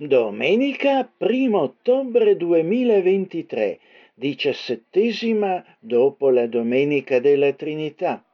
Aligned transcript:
Domenica 0.00 1.10
1 1.18 1.58
ottobre 1.60 2.36
2023, 2.36 3.80
diciassettesima 4.14 5.64
dopo 5.80 6.30
la 6.30 6.46
Domenica 6.46 7.18
della 7.18 7.52
Trinità. 7.52 8.24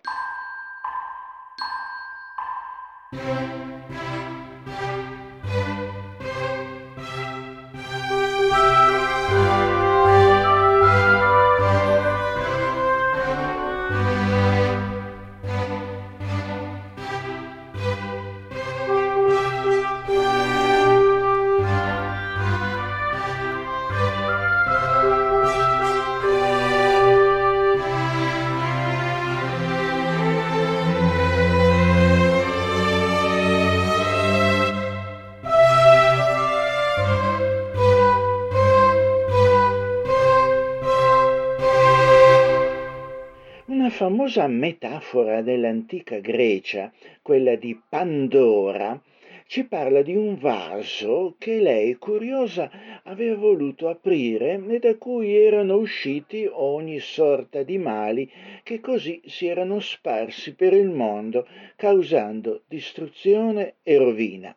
Famosa 44.35 44.49
metafora 44.49 45.43
dell'antica 45.43 46.19
Grecia, 46.19 46.93
quella 47.23 47.55
di 47.55 47.81
Pandora, 47.89 49.01
ci 49.47 49.65
parla 49.65 50.03
di 50.03 50.17
un 50.17 50.37
vaso 50.37 51.37
che 51.39 51.61
lei, 51.61 51.95
curiosa, 51.95 52.69
aveva 53.05 53.37
voluto 53.37 53.89
aprire 53.89 54.61
e 54.67 54.79
da 54.81 54.97
cui 54.97 55.37
erano 55.37 55.77
usciti 55.77 56.49
ogni 56.51 56.99
sorta 56.99 57.63
di 57.63 57.79
mali 57.79 58.29
che 58.65 58.81
così 58.81 59.23
si 59.25 59.47
erano 59.47 59.79
sparsi 59.79 60.55
per 60.57 60.73
il 60.73 60.91
mondo, 60.91 61.47
causando 61.77 62.63
distruzione 62.67 63.77
e 63.85 63.97
rovina. 63.99 64.57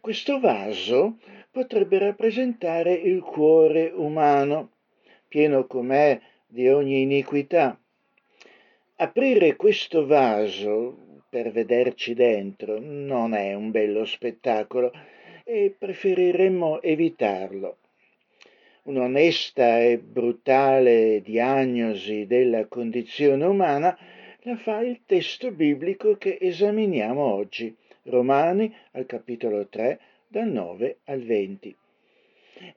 Questo 0.00 0.40
vaso 0.40 1.18
potrebbe 1.52 1.98
rappresentare 1.98 2.92
il 2.92 3.20
cuore 3.20 3.92
umano, 3.94 4.70
pieno 5.28 5.64
com'è 5.68 6.20
di 6.48 6.68
ogni 6.68 7.02
iniquità, 7.02 7.78
Aprire 8.96 9.56
questo 9.56 10.06
vaso 10.06 11.22
per 11.28 11.50
vederci 11.50 12.14
dentro 12.14 12.78
non 12.78 13.34
è 13.34 13.52
un 13.52 13.72
bello 13.72 14.04
spettacolo 14.04 14.92
e 15.42 15.74
preferiremmo 15.76 16.80
evitarlo. 16.80 17.78
Un'onesta 18.84 19.80
e 19.80 19.98
brutale 19.98 21.20
diagnosi 21.22 22.26
della 22.26 22.66
condizione 22.66 23.44
umana 23.44 23.98
la 24.42 24.56
fa 24.56 24.78
il 24.78 25.00
testo 25.04 25.50
biblico 25.50 26.16
che 26.16 26.38
esaminiamo 26.40 27.20
oggi, 27.20 27.74
Romani 28.04 28.72
al 28.92 29.06
capitolo 29.06 29.66
3, 29.66 29.98
dal 30.28 30.46
9 30.46 30.98
al 31.06 31.20
20. 31.20 31.76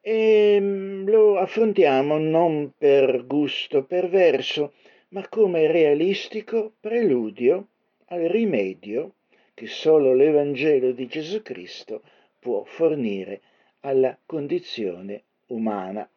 E 0.02 0.58
mm, 0.60 1.08
lo 1.08 1.38
affrontiamo 1.38 2.18
non 2.18 2.72
per 2.76 3.28
gusto 3.28 3.84
perverso, 3.84 4.74
ma 5.10 5.26
come 5.30 5.72
realistico 5.72 6.74
preludio 6.82 7.68
al 8.08 8.24
rimedio 8.24 9.14
che 9.54 9.66
solo 9.66 10.14
l'Evangelo 10.14 10.92
di 10.92 11.08
Gesù 11.08 11.42
Cristo 11.42 12.02
può 12.40 12.64
fornire 12.66 13.42
alla 13.82 14.18
condizione 14.26 15.24
umana. 15.48 16.08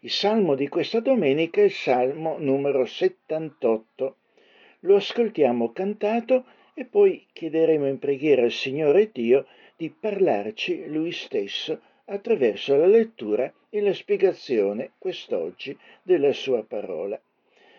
Il 0.00 0.10
salmo 0.10 0.54
di 0.54 0.68
questa 0.68 1.00
domenica 1.00 1.60
è 1.60 1.64
il 1.64 1.72
salmo 1.72 2.38
numero 2.38 2.84
78. 2.84 4.16
Lo 4.80 4.96
ascoltiamo 4.96 5.72
cantato 5.72 6.44
e 6.74 6.84
poi 6.84 7.26
chiederemo 7.32 7.88
in 7.88 7.98
preghiera 7.98 8.42
al 8.42 8.52
Signore 8.52 9.10
Dio 9.10 9.46
di 9.76 9.90
parlarci 9.90 10.86
Lui 10.86 11.10
stesso 11.10 11.80
attraverso 12.04 12.76
la 12.76 12.86
lettura 12.86 13.52
e 13.68 13.80
la 13.80 13.92
spiegazione 13.92 14.92
quest'oggi 14.98 15.76
della 16.02 16.32
sua 16.32 16.62
parola 16.62 17.20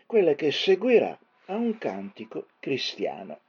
quella 0.05 0.33
che 0.33 0.51
seguirà 0.51 1.17
a 1.47 1.55
un 1.55 1.77
cantico 1.77 2.47
cristiano. 2.59 3.39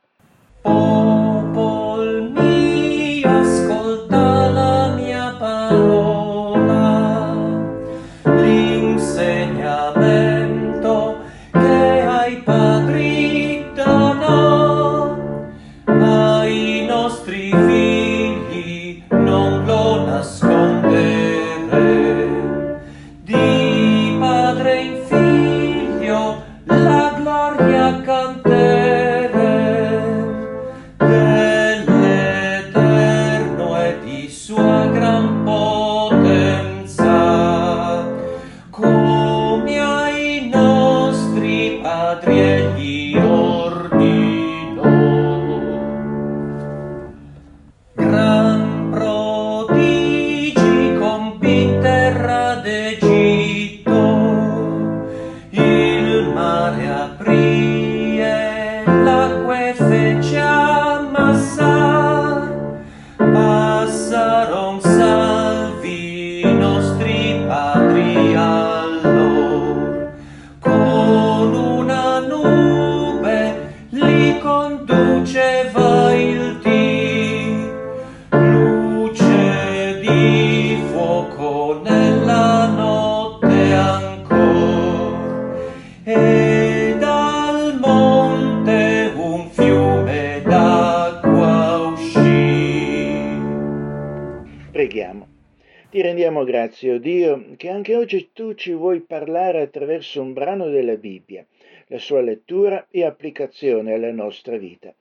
Attraverso 99.96 100.20
un 100.20 100.32
brano 100.32 100.68
della 100.68 100.96
Bibbia, 100.96 101.46
la 101.86 101.98
sua 101.98 102.20
lettura 102.20 102.86
e 102.90 103.04
applicazione 103.04 103.94
alla 103.94 104.12
nostra 104.12 104.56
vita. 104.56 104.94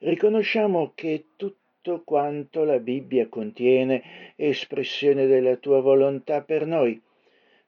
Riconosciamo 0.00 0.92
che 0.94 1.26
tutto 1.36 2.02
quanto 2.04 2.64
la 2.64 2.78
Bibbia 2.78 3.28
contiene 3.28 4.02
è 4.36 4.46
espressione 4.46 5.26
della 5.26 5.56
tua 5.56 5.80
volontà 5.80 6.42
per 6.42 6.66
noi. 6.66 7.00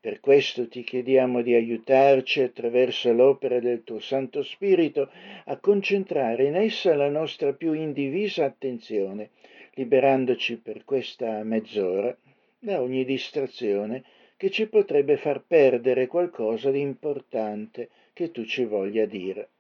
Per 0.01 0.21
questo 0.21 0.69
ti 0.69 0.83
chiediamo 0.83 1.43
di 1.43 1.55
aiutarci 1.55 2.41
attraverso 2.41 3.13
l'opera 3.13 3.61
del 3.61 3.85
tuo 3.85 3.99
Santo 3.99 4.43
Spirito 4.43 5.11
a 5.45 5.59
concentrare 5.59 6.45
in 6.45 6.57
essa 6.57 6.95
la 6.95 7.11
nostra 7.11 7.53
più 7.53 7.75
indivisa 7.75 8.47
attenzione, 8.47 9.31
liberandoci 9.75 10.57
per 10.57 10.85
questa 10.85 11.43
mezz'ora 11.43 12.17
da 12.59 12.81
ogni 12.81 13.05
distrazione 13.05 14.03
che 14.41 14.49
ci 14.49 14.69
potrebbe 14.69 15.19
far 15.19 15.43
perdere 15.47 16.07
qualcosa 16.07 16.71
di 16.71 16.81
importante 16.81 17.91
che 18.15 18.31
tu 18.31 18.47
ci 18.47 18.65
voglia 18.65 19.05
dire. 19.05 19.51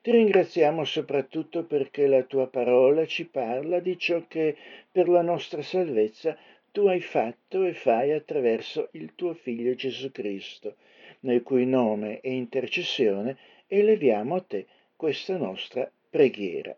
Ti 0.00 0.12
ringraziamo 0.12 0.82
soprattutto 0.84 1.64
perché 1.64 2.06
la 2.06 2.22
tua 2.22 2.46
parola 2.46 3.04
ci 3.04 3.26
parla 3.26 3.80
di 3.80 3.98
ciò 3.98 4.24
che 4.26 4.56
per 4.90 5.10
la 5.10 5.20
nostra 5.20 5.60
salvezza 5.60 6.38
tu 6.72 6.86
hai 6.86 7.02
fatto 7.02 7.64
e 7.64 7.74
fai 7.74 8.12
attraverso 8.12 8.88
il 8.92 9.14
tuo 9.14 9.34
Figlio 9.34 9.74
Gesù 9.74 10.10
Cristo, 10.10 10.76
nel 11.20 11.42
cui 11.42 11.66
nome 11.66 12.20
e 12.20 12.32
intercessione 12.32 13.36
eleviamo 13.66 14.36
a 14.36 14.40
te 14.40 14.64
questa 14.96 15.36
nostra 15.36 15.86
preghiera. 16.08 16.74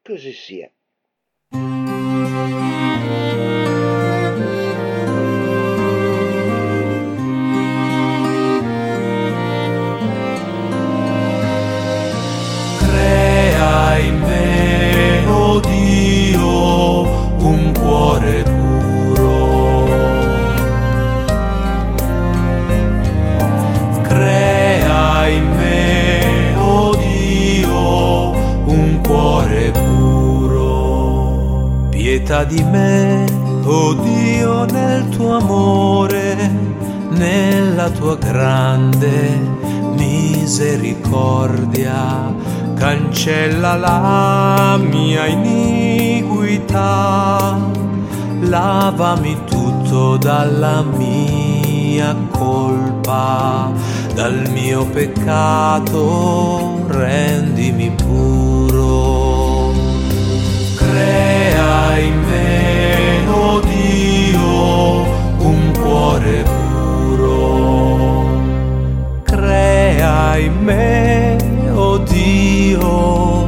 Così 0.00 0.32
sia. 0.32 0.70
Pietà 32.28 32.44
di 32.44 32.62
me, 32.62 33.24
oh 33.64 33.94
Dio, 33.94 34.66
nel 34.66 35.08
tuo 35.08 35.38
amore, 35.38 36.36
nella 37.08 37.88
tua 37.88 38.16
grande 38.16 39.40
misericordia, 39.94 42.34
cancella 42.74 43.76
la 43.76 44.78
mia 44.78 45.24
iniquità, 45.24 46.86
lavami 48.40 49.44
tutto 49.46 50.18
dalla 50.18 50.82
mia 50.82 52.14
colpa, 52.32 53.72
dal 54.12 54.50
mio 54.50 54.84
peccato 54.84 56.84
rendimi 56.88 57.90
puro. 57.92 59.72
Crea 60.74 61.37
me, 70.68 71.36
oh 71.72 71.98
Dio, 71.98 73.44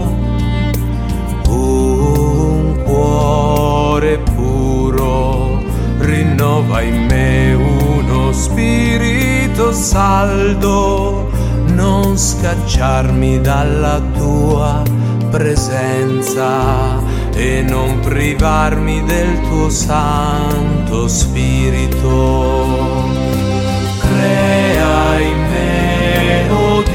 un 1.49 2.83
cuore 2.85 4.19
puro. 4.35 5.63
Rinnova 5.99 6.81
in 6.81 7.05
me 7.07 7.53
uno 7.53 8.33
spirito 8.33 9.73
saldo, 9.73 11.31
non 11.67 12.17
scacciarmi 12.17 13.41
dalla 13.43 14.01
tua 14.17 14.83
presenza 15.31 16.99
e 17.35 17.63
non 17.69 18.01
privarmi 18.01 19.05
del 19.05 19.41
tuo 19.43 19.69
santo 19.69 21.07
spirito. 21.07 22.11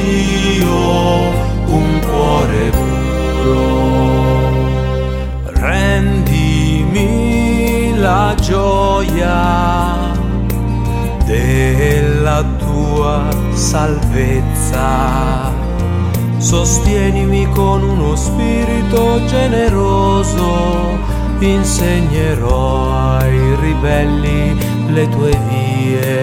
Dio, 0.06 1.34
un 1.66 2.00
cuore 2.08 2.70
puro. 2.78 3.58
Rendimi 5.66 7.10
la 7.98 8.36
gioia 8.40 10.14
della 11.26 12.44
tua 12.60 13.28
salvezza. 13.54 14.94
Sostienimi 16.38 17.50
con 17.50 17.82
uno 17.82 18.16
spirito 18.16 19.26
generoso, 19.26 21.00
insegnerò 21.40 23.18
ai 23.18 23.56
ribelli 23.60 24.56
le 24.94 25.10
tue 25.10 25.32
vie 25.50 26.15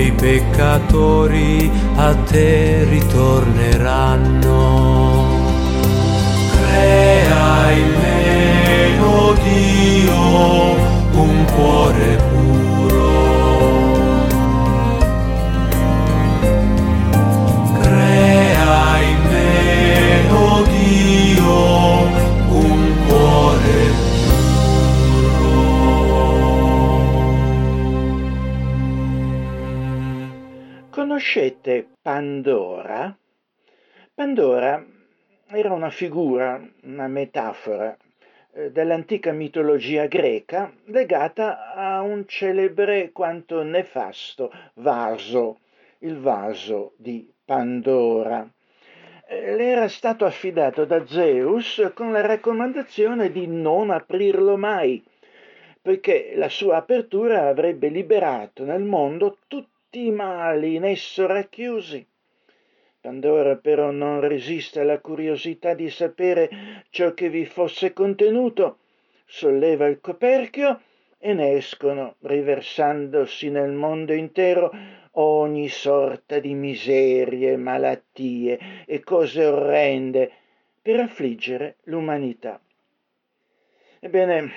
i 0.00 0.12
peccatori 0.12 1.70
a 1.96 2.14
te 2.14 2.84
ritorneranno. 2.84 4.58
Crea 6.52 7.70
in 7.72 7.88
me, 8.00 8.98
oh 9.00 9.34
Dio, 9.34 10.74
un 11.12 11.44
cuore 11.52 12.16
puro. 12.16 12.39
Conoscete 31.20 31.86
Pandora? 32.00 33.14
Pandora 34.14 34.82
era 35.48 35.70
una 35.70 35.90
figura, 35.90 36.58
una 36.84 37.08
metafora 37.08 37.94
eh, 38.54 38.70
dell'antica 38.70 39.30
mitologia 39.30 40.06
greca 40.06 40.72
legata 40.86 41.74
a 41.74 42.00
un 42.00 42.26
celebre 42.26 43.12
quanto 43.12 43.62
nefasto 43.62 44.50
vaso, 44.76 45.58
il 45.98 46.16
vaso 46.18 46.94
di 46.96 47.30
Pandora. 47.44 48.50
Eh, 49.28 49.56
le 49.56 49.64
era 49.64 49.88
stato 49.88 50.24
affidato 50.24 50.86
da 50.86 51.06
Zeus 51.06 51.90
con 51.92 52.12
la 52.12 52.22
raccomandazione 52.22 53.30
di 53.30 53.46
non 53.46 53.90
aprirlo 53.90 54.56
mai, 54.56 55.04
poiché 55.82 56.32
la 56.36 56.48
sua 56.48 56.76
apertura 56.76 57.46
avrebbe 57.46 57.88
liberato 57.88 58.64
nel 58.64 58.84
mondo 58.84 59.36
tutti 59.46 59.68
i 59.98 60.10
mali 60.10 60.76
in 60.76 60.84
esso 60.84 61.26
racchiusi. 61.26 62.06
Pandora 63.00 63.56
però 63.56 63.90
non 63.90 64.20
resiste 64.20 64.80
alla 64.80 65.00
curiosità 65.00 65.74
di 65.74 65.90
sapere 65.90 66.84
ciò 66.90 67.14
che 67.14 67.28
vi 67.28 67.44
fosse 67.46 67.92
contenuto, 67.92 68.78
solleva 69.24 69.86
il 69.86 70.00
coperchio 70.00 70.80
e 71.18 71.32
ne 71.34 71.52
escono, 71.52 72.16
riversandosi 72.20 73.50
nel 73.50 73.72
mondo 73.72 74.12
intero, 74.12 74.70
ogni 75.12 75.68
sorta 75.68 76.38
di 76.38 76.54
miserie, 76.54 77.56
malattie 77.56 78.84
e 78.86 79.00
cose 79.00 79.44
orrende 79.44 80.30
per 80.80 81.00
affliggere 81.00 81.76
l'umanità. 81.84 82.60
Ebbene, 83.98 84.52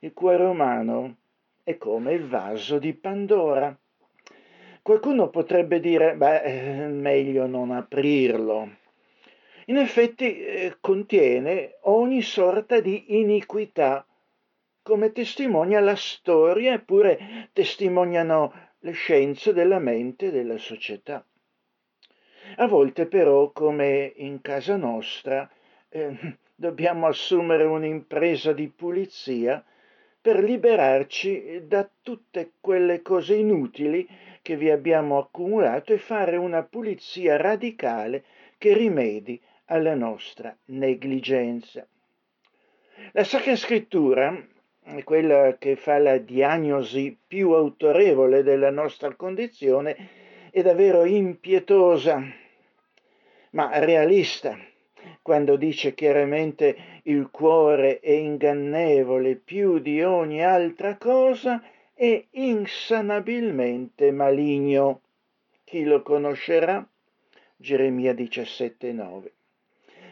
il 0.00 0.12
cuore 0.12 0.44
umano 0.44 1.16
è 1.62 1.76
come 1.76 2.12
il 2.14 2.26
vaso 2.26 2.78
di 2.78 2.92
Pandora. 2.92 3.76
Qualcuno 4.82 5.28
potrebbe 5.28 5.80
dire, 5.80 6.14
beh, 6.14 6.88
meglio 6.88 7.46
non 7.46 7.70
aprirlo. 7.70 8.76
In 9.66 9.76
effetti 9.76 10.38
eh, 10.38 10.76
contiene 10.80 11.76
ogni 11.82 12.22
sorta 12.22 12.80
di 12.80 13.18
iniquità, 13.20 14.06
come 14.82 15.12
testimonia 15.12 15.80
la 15.80 15.96
storia, 15.96 16.72
eppure 16.72 17.50
testimoniano 17.52 18.52
le 18.78 18.92
scienze 18.92 19.52
della 19.52 19.78
mente 19.78 20.26
e 20.26 20.30
della 20.30 20.56
società. 20.56 21.22
A 22.56 22.66
volte 22.66 23.06
però, 23.06 23.50
come 23.50 24.10
in 24.16 24.40
casa 24.40 24.76
nostra, 24.76 25.48
eh, 25.90 26.16
dobbiamo 26.54 27.06
assumere 27.06 27.64
un'impresa 27.64 28.54
di 28.54 28.68
pulizia 28.68 29.62
per 30.20 30.42
liberarci 30.42 31.66
da 31.66 31.88
tutte 32.02 32.52
quelle 32.60 33.02
cose 33.02 33.34
inutili 33.34 34.08
che 34.42 34.56
vi 34.56 34.70
abbiamo 34.70 35.18
accumulato 35.18 35.92
e 35.92 35.98
fare 35.98 36.36
una 36.36 36.62
pulizia 36.62 37.36
radicale 37.36 38.24
che 38.58 38.74
rimedi 38.74 39.40
alla 39.66 39.94
nostra 39.94 40.56
negligenza. 40.66 41.86
La 43.12 43.24
Sacra 43.24 43.54
Scrittura 43.54 44.36
quella 45.04 45.56
che 45.58 45.76
fa 45.76 45.98
la 45.98 46.16
diagnosi 46.18 47.16
più 47.26 47.52
autorevole 47.52 48.42
della 48.42 48.70
nostra 48.70 49.14
condizione 49.14 49.96
è 50.50 50.62
davvero 50.62 51.04
impietosa, 51.04 52.22
ma 53.50 53.78
realista, 53.80 54.58
quando 55.22 55.56
dice 55.56 55.94
chiaramente 55.94 57.00
il 57.04 57.28
cuore 57.30 58.00
è 58.00 58.12
ingannevole 58.12 59.36
più 59.36 59.78
di 59.78 60.02
ogni 60.02 60.42
altra 60.42 60.96
cosa 60.96 61.62
è 62.00 62.26
insanabilmente 62.30 64.12
maligno. 64.12 65.00
Chi 65.64 65.82
lo 65.82 66.00
conoscerà? 66.02 66.88
Geremia 67.56 68.12
17,9. 68.12 69.32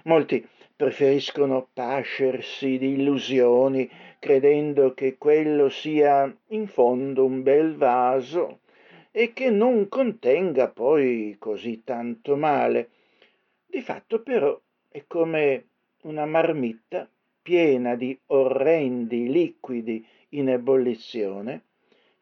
Molti 0.02 0.44
preferiscono 0.74 1.68
pascersi 1.72 2.76
di 2.78 2.94
illusioni, 2.94 3.88
credendo 4.18 4.94
che 4.94 5.16
quello 5.16 5.68
sia 5.68 6.36
in 6.48 6.66
fondo 6.66 7.24
un 7.24 7.44
bel 7.44 7.76
vaso 7.76 8.62
e 9.12 9.32
che 9.32 9.50
non 9.50 9.88
contenga 9.88 10.68
poi 10.68 11.36
così 11.38 11.84
tanto 11.84 12.34
male. 12.34 12.90
Di 13.64 13.80
fatto 13.80 14.22
però 14.22 14.60
è 14.88 15.04
come 15.06 15.66
una 16.02 16.26
marmitta 16.26 17.08
piena 17.40 17.94
di 17.94 18.18
orrendi 18.26 19.30
liquidi 19.30 20.04
in 20.30 20.48
ebollizione 20.48 21.62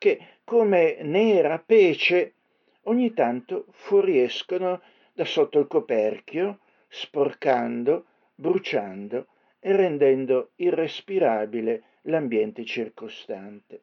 che 0.04 0.20
come 0.44 0.98
nera 1.00 1.58
pece 1.58 2.34
ogni 2.82 3.14
tanto 3.14 3.64
fuoriescono 3.70 4.82
da 5.14 5.24
sotto 5.24 5.58
il 5.58 5.66
coperchio, 5.66 6.58
sporcando, 6.88 8.04
bruciando 8.34 9.28
e 9.58 9.74
rendendo 9.74 10.50
irrespirabile 10.56 11.84
l'ambiente 12.02 12.66
circostante. 12.66 13.80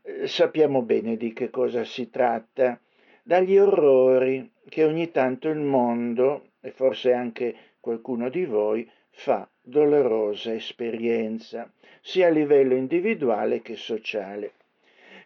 Eh, 0.00 0.26
sappiamo 0.26 0.80
bene 0.80 1.18
di 1.18 1.34
che 1.34 1.50
cosa 1.50 1.84
si 1.84 2.08
tratta, 2.08 2.80
dagli 3.22 3.58
orrori 3.58 4.50
che 4.66 4.82
ogni 4.84 5.10
tanto 5.10 5.50
il 5.50 5.60
mondo, 5.60 6.52
e 6.62 6.70
forse 6.70 7.12
anche 7.12 7.54
qualcuno 7.80 8.30
di 8.30 8.46
voi, 8.46 8.90
fa 9.10 9.46
dolorosa 9.60 10.54
esperienza, 10.54 11.70
sia 12.00 12.28
a 12.28 12.30
livello 12.30 12.74
individuale 12.74 13.60
che 13.60 13.76
sociale. 13.76 14.52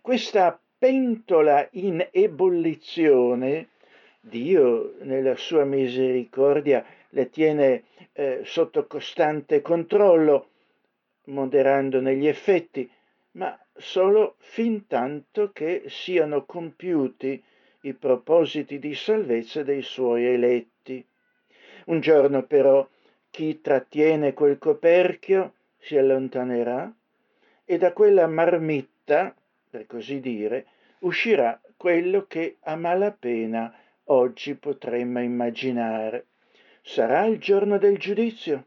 Questa 0.02 0.59
pentola 0.78 1.69
in 1.73 2.09
ebollizione, 2.11 3.69
Dio 4.19 4.95
nella 5.02 5.37
sua 5.37 5.64
misericordia 5.64 6.83
le 7.11 7.28
tiene 7.28 7.85
eh, 8.12 8.40
sotto 8.45 8.87
costante 8.87 9.61
controllo, 9.61 10.49
moderando 11.25 12.00
negli 12.00 12.26
effetti, 12.26 12.90
ma 13.33 13.57
solo 13.76 14.37
fin 14.38 14.87
tanto 14.87 15.52
che 15.52 15.85
siano 15.88 16.47
compiuti 16.47 17.42
i 17.83 17.92
propositi 17.92 18.78
di 18.78 18.95
salvezza 18.95 19.62
dei 19.62 19.83
suoi 19.83 20.25
eletti. 20.25 21.07
Un 21.87 22.00
giorno 22.00 22.42
però 22.45 22.88
chi 23.30 23.61
trattiene 23.61 24.33
quel 24.33 24.57
coperchio 24.57 25.52
si 25.78 25.99
allontanerà 25.99 26.90
e 27.66 27.78
da 27.78 27.92
quella 27.92 28.26
marmitta, 28.26 29.35
per 29.71 29.87
così 29.87 30.19
dire, 30.19 30.67
uscirà 31.00 31.61
quello 31.77 32.27
che 32.27 32.57
a 32.62 32.75
malapena 32.75 33.73
oggi 34.07 34.57
potremmo 34.57 35.21
immaginare. 35.23 36.27
Sarà 36.83 37.25
il 37.27 37.39
giorno 37.39 37.79
del 37.79 37.97
giudizio. 37.97 38.67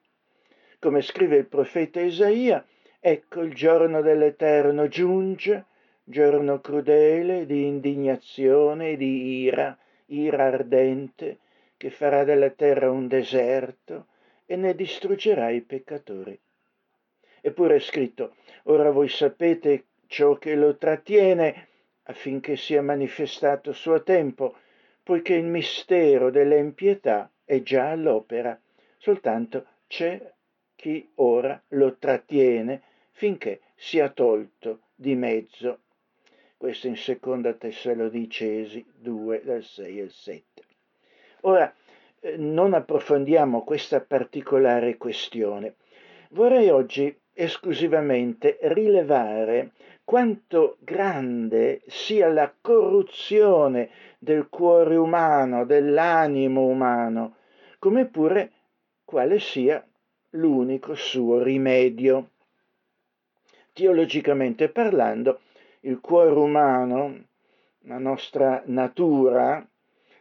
Come 0.79 1.01
scrive 1.01 1.35
il 1.35 1.45
profeta 1.45 1.99
Isaia, 1.99 2.65
ecco 3.01 3.41
il 3.41 3.53
giorno 3.53 4.01
dell'Eterno 4.01 4.87
giunge, 4.87 5.65
giorno 6.05 6.61
crudele 6.61 7.45
di 7.45 7.65
indignazione 7.65 8.91
e 8.91 8.97
di 8.97 9.41
ira, 9.41 9.77
ira 10.05 10.45
ardente, 10.45 11.39
che 11.75 11.89
farà 11.89 12.23
della 12.23 12.49
terra 12.49 12.89
un 12.89 13.07
deserto 13.07 14.07
e 14.45 14.55
ne 14.55 14.73
distruggerà 14.73 15.49
i 15.49 15.61
peccatori. 15.61 16.39
Eppure 17.41 17.75
è 17.75 17.79
scritto, 17.79 18.35
ora 18.63 18.89
voi 18.89 19.09
sapete 19.09 19.87
ciò 20.13 20.35
che 20.35 20.53
lo 20.53 20.77
trattiene 20.77 21.69
affinché 22.03 22.55
sia 22.55 22.83
manifestato 22.83 23.73
suo 23.73 24.03
tempo, 24.03 24.55
poiché 25.01 25.33
il 25.33 25.45
mistero 25.45 26.29
dell'empietà 26.29 27.31
è 27.43 27.63
già 27.63 27.89
all'opera, 27.89 28.55
soltanto 28.99 29.65
c'è 29.87 30.21
chi 30.75 31.09
ora 31.15 31.59
lo 31.69 31.95
trattiene 31.97 32.83
finché 33.09 33.61
sia 33.73 34.09
tolto 34.09 34.81
di 34.93 35.15
mezzo. 35.15 35.79
Questo 36.57 36.85
in 36.85 36.95
seconda 36.95 37.53
Tessalodicesi 37.53 38.85
2 38.95 39.41
dal 39.43 39.63
6 39.63 39.99
al 39.99 40.11
7. 40.11 40.43
Ora 41.41 41.73
eh, 42.19 42.37
non 42.37 42.75
approfondiamo 42.75 43.63
questa 43.63 43.99
particolare 43.99 44.95
questione. 44.95 45.73
Vorrei 46.29 46.69
oggi 46.69 47.19
esclusivamente 47.33 48.59
rilevare 48.61 49.71
quanto 50.03 50.77
grande 50.79 51.81
sia 51.87 52.27
la 52.27 52.53
corruzione 52.59 53.89
del 54.19 54.47
cuore 54.49 54.95
umano, 54.95 55.65
dell'animo 55.65 56.65
umano, 56.65 57.37
come 57.79 58.05
pure 58.05 58.51
quale 59.03 59.39
sia 59.39 59.85
l'unico 60.31 60.95
suo 60.95 61.41
rimedio. 61.41 62.29
Teologicamente 63.71 64.69
parlando, 64.69 65.41
il 65.81 65.99
cuore 65.99 66.31
umano, 66.31 67.25
la 67.85 67.97
nostra 67.97 68.61
natura, 68.65 69.65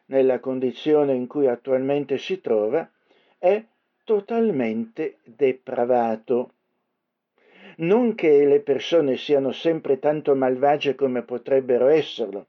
nella 0.07 0.41
condizione 0.41 1.15
in 1.15 1.27
cui 1.27 1.47
attualmente 1.47 2.19
si 2.19 2.41
trova, 2.41 2.89
è 3.39 3.65
totalmente 4.05 5.19
depravato. 5.25 6.53
Non 7.77 8.15
che 8.15 8.45
le 8.45 8.61
persone 8.61 9.17
siano 9.17 9.53
sempre 9.53 9.99
tanto 9.99 10.35
malvagie 10.35 10.95
come 10.95 11.23
potrebbero 11.23 11.89
esserlo, 11.89 12.47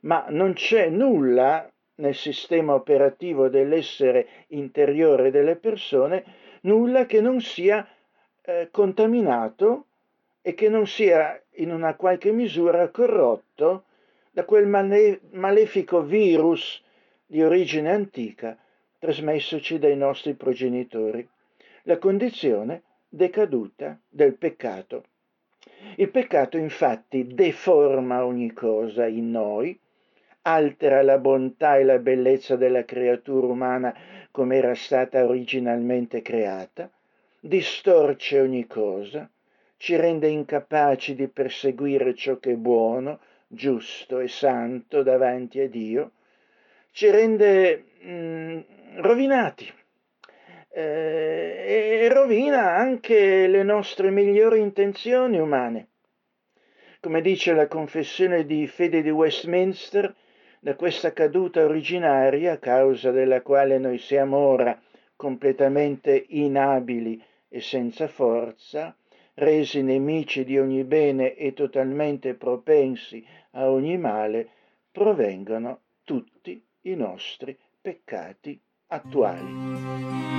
ma 0.00 0.26
non 0.28 0.54
c'è 0.54 0.88
nulla 0.88 1.70
nel 1.96 2.14
sistema 2.14 2.74
operativo 2.74 3.48
dell'essere 3.48 4.26
interiore 4.48 5.30
delle 5.30 5.56
persone, 5.56 6.24
nulla 6.62 7.06
che 7.06 7.20
non 7.20 7.40
sia 7.40 7.86
eh, 8.42 8.68
contaminato 8.70 9.86
e 10.40 10.54
che 10.54 10.68
non 10.68 10.86
sia 10.86 11.40
in 11.56 11.70
una 11.70 11.94
qualche 11.94 12.32
misura 12.32 12.88
corrotto 12.88 13.84
da 14.30 14.44
quel 14.44 14.66
male- 14.66 15.20
malefico 15.30 16.02
virus 16.02 16.82
di 17.26 17.42
origine 17.42 17.90
antica 17.90 18.56
trasmessoci 18.98 19.78
dai 19.78 19.96
nostri 19.96 20.34
progenitori, 20.34 21.28
la 21.82 21.98
condizione 21.98 22.82
decaduta 23.14 24.00
del 24.08 24.32
peccato. 24.36 25.04
Il 25.96 26.08
peccato 26.08 26.56
infatti 26.56 27.26
deforma 27.26 28.24
ogni 28.24 28.54
cosa 28.54 29.06
in 29.06 29.30
noi, 29.30 29.78
altera 30.42 31.02
la 31.02 31.18
bontà 31.18 31.76
e 31.76 31.84
la 31.84 31.98
bellezza 31.98 32.56
della 32.56 32.86
creatura 32.86 33.48
umana 33.48 33.94
come 34.30 34.56
era 34.56 34.74
stata 34.74 35.26
originalmente 35.26 36.22
creata, 36.22 36.90
distorce 37.38 38.40
ogni 38.40 38.66
cosa, 38.66 39.28
ci 39.76 39.94
rende 39.96 40.28
incapaci 40.28 41.14
di 41.14 41.28
perseguire 41.28 42.14
ciò 42.14 42.38
che 42.38 42.52
è 42.52 42.56
buono, 42.56 43.20
giusto 43.46 44.20
e 44.20 44.28
santo 44.28 45.02
davanti 45.02 45.60
a 45.60 45.68
Dio, 45.68 46.12
ci 46.92 47.10
rende 47.10 47.84
mh, 48.00 48.10
mm, 48.10 48.60
rovinati 49.00 49.70
eh, 50.74 52.00
e 52.04 52.08
rovina 52.08 52.74
anche 52.74 53.46
le 53.46 53.62
nostre 53.62 54.10
migliori 54.10 54.60
intenzioni 54.60 55.38
umane. 55.38 55.88
Come 57.00 57.20
dice 57.20 57.52
la 57.52 57.66
confessione 57.66 58.46
di 58.46 58.66
fede 58.66 59.02
di 59.02 59.10
Westminster, 59.10 60.14
da 60.60 60.76
questa 60.76 61.12
caduta 61.12 61.64
originaria, 61.64 62.52
a 62.52 62.58
causa 62.58 63.10
della 63.10 63.42
quale 63.42 63.78
noi 63.78 63.98
siamo 63.98 64.36
ora 64.36 64.80
completamente 65.16 66.24
inabili 66.28 67.22
e 67.48 67.60
senza 67.60 68.06
forza, 68.06 68.96
resi 69.34 69.82
nemici 69.82 70.44
di 70.44 70.58
ogni 70.58 70.84
bene 70.84 71.34
e 71.34 71.52
totalmente 71.52 72.34
propensi 72.34 73.24
a 73.52 73.70
ogni 73.70 73.98
male, 73.98 74.48
provengono 74.90 75.80
tutti 76.04 76.64
i 76.82 76.94
nostri 76.94 77.58
peccati 77.80 78.60
attuali. 78.86 80.31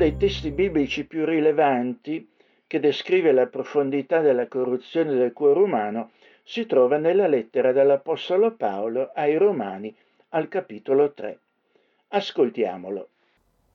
Dei 0.00 0.16
testi 0.16 0.50
biblici 0.50 1.04
più 1.04 1.26
rilevanti 1.26 2.26
che 2.66 2.80
descrive 2.80 3.32
la 3.32 3.48
profondità 3.48 4.20
della 4.20 4.48
corruzione 4.48 5.12
del 5.12 5.34
cuore 5.34 5.60
umano 5.60 6.12
si 6.42 6.64
trova 6.64 6.96
nella 6.96 7.26
lettera 7.26 7.70
dell'Apostolo 7.72 8.52
Paolo 8.52 9.10
ai 9.14 9.36
Romani 9.36 9.94
al 10.30 10.48
capitolo 10.48 11.12
3. 11.12 11.38
Ascoltiamolo. 12.08 13.08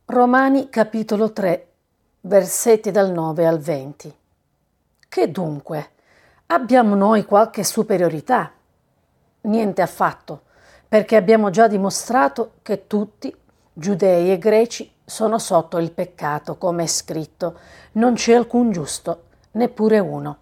Romani 0.05 0.67
capitolo 0.70 1.32
3, 1.32 1.67
versetti 2.22 2.89
dal 2.89 3.12
9 3.12 3.46
al 3.46 3.60
20. 3.60 4.15
Che 5.08 5.32
dunque? 5.32 5.89
Abbiamo 6.48 6.96
noi 6.96 7.24
qualche 7.24 7.63
superiorità? 7.63 8.51
Niente 9.41 9.82
affatto, 9.84 10.41
perché 10.88 11.17
abbiamo 11.17 11.51
già 11.51 11.67
dimostrato 11.67 12.53
che 12.63 12.88
tutti, 12.88 13.32
giudei 13.72 14.32
e 14.32 14.39
greci, 14.39 14.91
sono 15.06 15.38
sotto 15.38 15.78
il 15.78 15.92
peccato, 15.92 16.58
come 16.58 16.84
è 16.84 16.88
scritto, 16.88 17.60
non 17.94 18.16
c'è 18.16 18.34
alcun 18.34 18.72
giusto, 18.72 19.26
neppure 19.52 20.00
uno. 20.00 20.38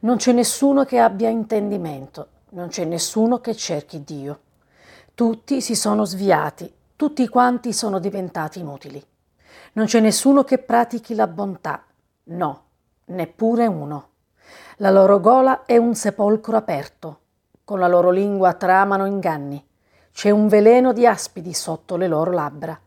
Non 0.00 0.16
c'è 0.16 0.32
nessuno 0.32 0.84
che 0.84 0.98
abbia 0.98 1.28
intendimento, 1.28 2.28
non 2.50 2.68
c'è 2.68 2.84
nessuno 2.84 3.40
che 3.40 3.54
cerchi 3.54 4.02
Dio. 4.02 4.40
Tutti 5.14 5.60
si 5.60 5.76
sono 5.76 6.04
sviati, 6.04 6.72
tutti 6.96 7.28
quanti 7.28 7.72
sono 7.72 8.00
diventati 8.00 8.58
inutili. 8.58 9.02
Non 9.74 9.86
c'è 9.86 10.00
nessuno 10.00 10.42
che 10.42 10.58
pratichi 10.58 11.14
la 11.14 11.28
bontà, 11.28 11.84
no, 12.24 12.62
neppure 13.06 13.66
uno. 13.66 14.08
La 14.78 14.90
loro 14.90 15.20
gola 15.20 15.64
è 15.64 15.76
un 15.76 15.94
sepolcro 15.94 16.56
aperto, 16.56 17.18
con 17.64 17.78
la 17.78 17.86
loro 17.86 18.10
lingua 18.10 18.54
tramano 18.54 19.06
inganni. 19.06 19.64
C'è 20.12 20.30
un 20.30 20.48
veleno 20.48 20.92
di 20.92 21.06
aspidi 21.06 21.54
sotto 21.54 21.96
le 21.96 22.08
loro 22.08 22.32
labbra. 22.32 22.78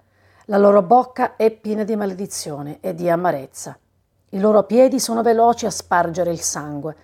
La 0.47 0.57
loro 0.57 0.81
bocca 0.81 1.37
è 1.37 1.51
piena 1.51 1.85
di 1.85 1.95
maledizione 1.95 2.79
e 2.81 2.93
di 2.93 3.09
amarezza. 3.09 3.77
I 4.31 4.39
loro 4.41 4.63
piedi 4.63 4.99
sono 4.99 5.21
veloci 5.21 5.65
a 5.65 5.69
spargere 5.69 6.31
il 6.31 6.41
sangue. 6.41 6.95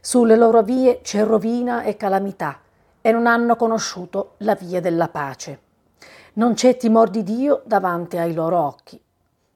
Sulle 0.00 0.34
loro 0.34 0.62
vie 0.62 1.02
c'è 1.02 1.22
rovina 1.22 1.82
e 1.82 1.96
calamità 1.96 2.58
e 3.02 3.12
non 3.12 3.26
hanno 3.26 3.54
conosciuto 3.56 4.36
la 4.38 4.54
via 4.54 4.80
della 4.80 5.08
pace. 5.08 5.60
Non 6.34 6.54
c'è 6.54 6.78
timor 6.78 7.10
di 7.10 7.22
Dio 7.22 7.60
davanti 7.66 8.16
ai 8.16 8.32
loro 8.32 8.58
occhi. 8.60 8.98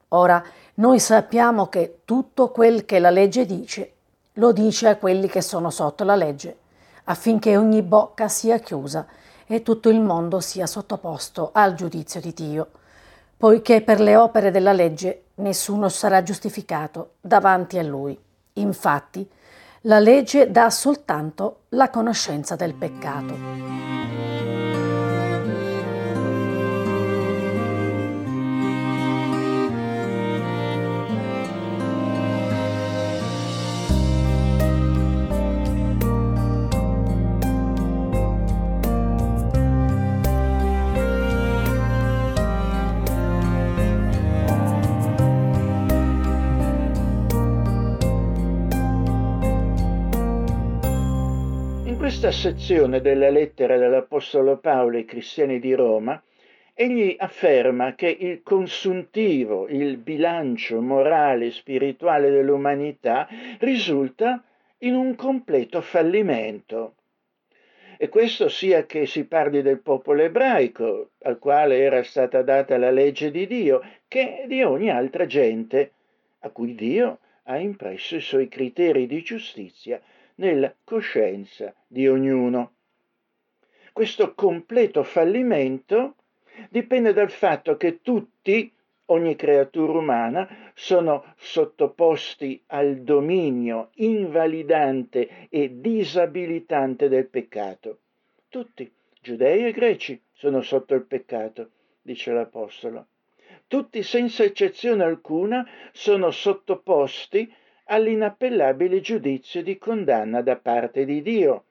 Ora, 0.08 0.44
noi 0.74 0.98
sappiamo 0.98 1.68
che 1.68 2.00
tutto 2.04 2.50
quel 2.50 2.84
che 2.84 2.98
la 2.98 3.10
legge 3.10 3.46
dice, 3.46 3.92
lo 4.34 4.52
dice 4.52 4.86
a 4.88 4.96
quelli 4.96 5.28
che 5.28 5.40
sono 5.40 5.70
sotto 5.70 6.04
la 6.04 6.14
legge, 6.14 6.58
affinché 7.04 7.56
ogni 7.56 7.80
bocca 7.80 8.28
sia 8.28 8.58
chiusa 8.58 9.06
e 9.46 9.62
tutto 9.62 9.88
il 9.88 10.00
mondo 10.00 10.40
sia 10.40 10.66
sottoposto 10.66 11.50
al 11.54 11.74
giudizio 11.74 12.20
di 12.20 12.34
Dio, 12.34 12.68
poiché 13.40 13.80
per 13.80 14.00
le 14.00 14.16
opere 14.16 14.50
della 14.50 14.74
legge 14.74 15.28
nessuno 15.36 15.88
sarà 15.88 16.22
giustificato 16.22 17.12
davanti 17.22 17.78
a 17.78 17.82
lui. 17.82 18.14
Infatti, 18.54 19.26
la 19.84 19.98
legge 19.98 20.50
dà 20.50 20.68
soltanto 20.68 21.60
la 21.70 21.88
conoscenza 21.88 22.54
del 22.54 22.74
peccato. 22.74 24.19
Questa 52.20 52.50
sezione 52.50 53.00
della 53.00 53.30
lettera 53.30 53.78
dell'Apostolo 53.78 54.58
Paolo 54.58 54.98
ai 54.98 55.06
cristiani 55.06 55.58
di 55.58 55.72
Roma, 55.72 56.22
egli 56.74 57.16
afferma 57.18 57.94
che 57.94 58.14
il 58.14 58.42
consuntivo, 58.42 59.66
il 59.68 59.96
bilancio 59.96 60.82
morale 60.82 61.46
e 61.46 61.50
spirituale 61.50 62.28
dell'umanità 62.28 63.26
risulta 63.60 64.44
in 64.80 64.96
un 64.96 65.14
completo 65.14 65.80
fallimento. 65.80 66.96
E 67.96 68.10
questo 68.10 68.50
sia 68.50 68.84
che 68.84 69.06
si 69.06 69.24
parli 69.24 69.62
del 69.62 69.80
popolo 69.80 70.20
ebraico, 70.20 71.12
al 71.22 71.38
quale 71.38 71.78
era 71.78 72.02
stata 72.02 72.42
data 72.42 72.76
la 72.76 72.90
legge 72.90 73.30
di 73.30 73.46
Dio, 73.46 73.82
che 74.08 74.44
di 74.46 74.62
ogni 74.62 74.90
altra 74.90 75.24
gente, 75.24 75.92
a 76.40 76.50
cui 76.50 76.74
Dio 76.74 77.20
ha 77.44 77.56
impresso 77.56 78.16
i 78.16 78.20
suoi 78.20 78.46
criteri 78.48 79.06
di 79.06 79.22
giustizia 79.22 79.98
nella 80.40 80.74
coscienza 80.84 81.72
di 81.86 82.08
ognuno. 82.08 82.72
Questo 83.92 84.34
completo 84.34 85.02
fallimento 85.02 86.16
dipende 86.70 87.12
dal 87.12 87.30
fatto 87.30 87.76
che 87.76 88.00
tutti, 88.02 88.72
ogni 89.06 89.36
creatura 89.36 89.98
umana, 89.98 90.72
sono 90.74 91.34
sottoposti 91.36 92.62
al 92.68 92.98
dominio 93.02 93.90
invalidante 93.94 95.48
e 95.50 95.80
disabilitante 95.80 97.08
del 97.08 97.26
peccato. 97.26 97.98
Tutti, 98.48 98.90
giudei 99.20 99.66
e 99.66 99.72
greci, 99.72 100.20
sono 100.32 100.62
sotto 100.62 100.94
il 100.94 101.02
peccato, 101.02 101.70
dice 102.00 102.32
l'Apostolo. 102.32 103.06
Tutti, 103.66 104.02
senza 104.02 104.42
eccezione 104.42 105.04
alcuna, 105.04 105.68
sono 105.92 106.30
sottoposti 106.30 107.52
all'inappellabile 107.92 109.00
giudizio 109.00 109.62
di 109.64 109.76
condanna 109.76 110.42
da 110.42 110.56
parte 110.56 111.04
di 111.04 111.22
Dio, 111.22 111.64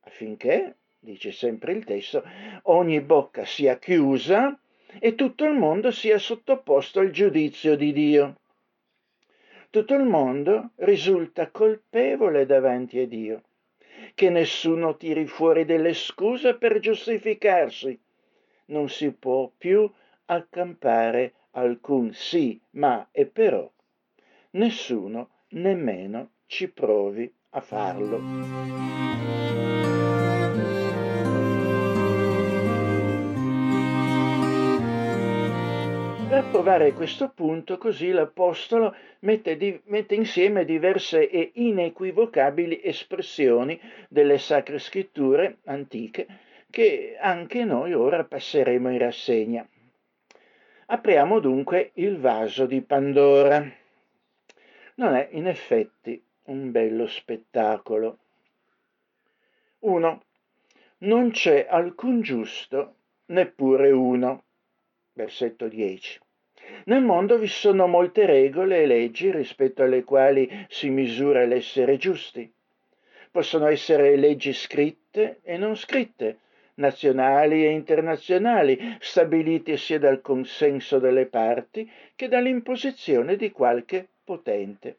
affinché, 0.00 0.74
dice 0.98 1.30
sempre 1.30 1.72
il 1.72 1.84
testo, 1.84 2.24
ogni 2.64 3.00
bocca 3.00 3.44
sia 3.44 3.78
chiusa 3.78 4.58
e 4.98 5.14
tutto 5.14 5.44
il 5.44 5.54
mondo 5.54 5.92
sia 5.92 6.18
sottoposto 6.18 6.98
al 6.98 7.10
giudizio 7.10 7.76
di 7.76 7.92
Dio. 7.92 8.40
Tutto 9.70 9.94
il 9.94 10.02
mondo 10.02 10.70
risulta 10.76 11.50
colpevole 11.50 12.44
davanti 12.44 12.98
a 12.98 13.06
Dio, 13.06 13.42
che 14.14 14.30
nessuno 14.30 14.96
tiri 14.96 15.26
fuori 15.26 15.64
delle 15.64 15.94
scuse 15.94 16.56
per 16.56 16.80
giustificarsi. 16.80 17.96
Non 18.66 18.88
si 18.88 19.12
può 19.12 19.48
più 19.56 19.88
accampare 20.24 21.34
alcun 21.52 22.12
sì, 22.12 22.60
ma 22.70 23.06
e 23.12 23.26
però. 23.26 23.70
Nessuno 24.50 25.30
nemmeno 25.50 26.30
ci 26.46 26.68
provi 26.70 27.32
a 27.50 27.60
farlo. 27.60 28.20
Per 36.28 36.44
provare 36.50 36.92
questo 36.92 37.30
punto, 37.30 37.78
così 37.78 38.10
l'Apostolo 38.10 38.94
mette, 39.20 39.56
di, 39.56 39.80
mette, 39.84 40.14
insieme 40.14 40.64
diverse 40.64 41.30
e 41.30 41.52
inequivocabili 41.54 42.80
espressioni 42.82 43.80
delle 44.08 44.36
sacre 44.38 44.78
scritture 44.78 45.58
antiche 45.64 46.26
che 46.68 47.16
anche 47.18 47.64
noi 47.64 47.94
ora 47.94 48.24
passeremo 48.24 48.90
in 48.90 48.98
rassegna. 48.98 49.66
Apriamo 50.86 51.38
dunque 51.38 51.92
il 51.94 52.18
vaso 52.18 52.66
di 52.66 52.82
Pandora 52.82 53.64
non 54.96 55.14
è 55.14 55.28
in 55.32 55.46
effetti 55.46 56.22
un 56.44 56.70
bello 56.70 57.06
spettacolo. 57.06 58.18
1. 59.80 60.22
Non 60.98 61.30
c'è 61.30 61.66
alcun 61.68 62.20
giusto, 62.22 62.94
neppure 63.26 63.90
uno. 63.90 64.44
Versetto 65.12 65.68
10. 65.68 66.20
Nel 66.84 67.02
mondo 67.02 67.38
vi 67.38 67.46
sono 67.46 67.86
molte 67.86 68.26
regole 68.26 68.82
e 68.82 68.86
leggi 68.86 69.30
rispetto 69.30 69.82
alle 69.82 70.02
quali 70.02 70.48
si 70.68 70.88
misura 70.88 71.44
l'essere 71.44 71.96
giusti. 71.96 72.50
Possono 73.30 73.66
essere 73.66 74.16
leggi 74.16 74.52
scritte 74.52 75.40
e 75.42 75.58
non 75.58 75.76
scritte, 75.76 76.38
nazionali 76.74 77.64
e 77.64 77.70
internazionali, 77.70 78.96
stabilite 78.98 79.76
sia 79.76 79.98
dal 79.98 80.22
consenso 80.22 80.98
delle 80.98 81.26
parti 81.26 81.90
che 82.14 82.28
dall'imposizione 82.28 83.36
di 83.36 83.50
qualche 83.50 84.08
potente. 84.26 84.96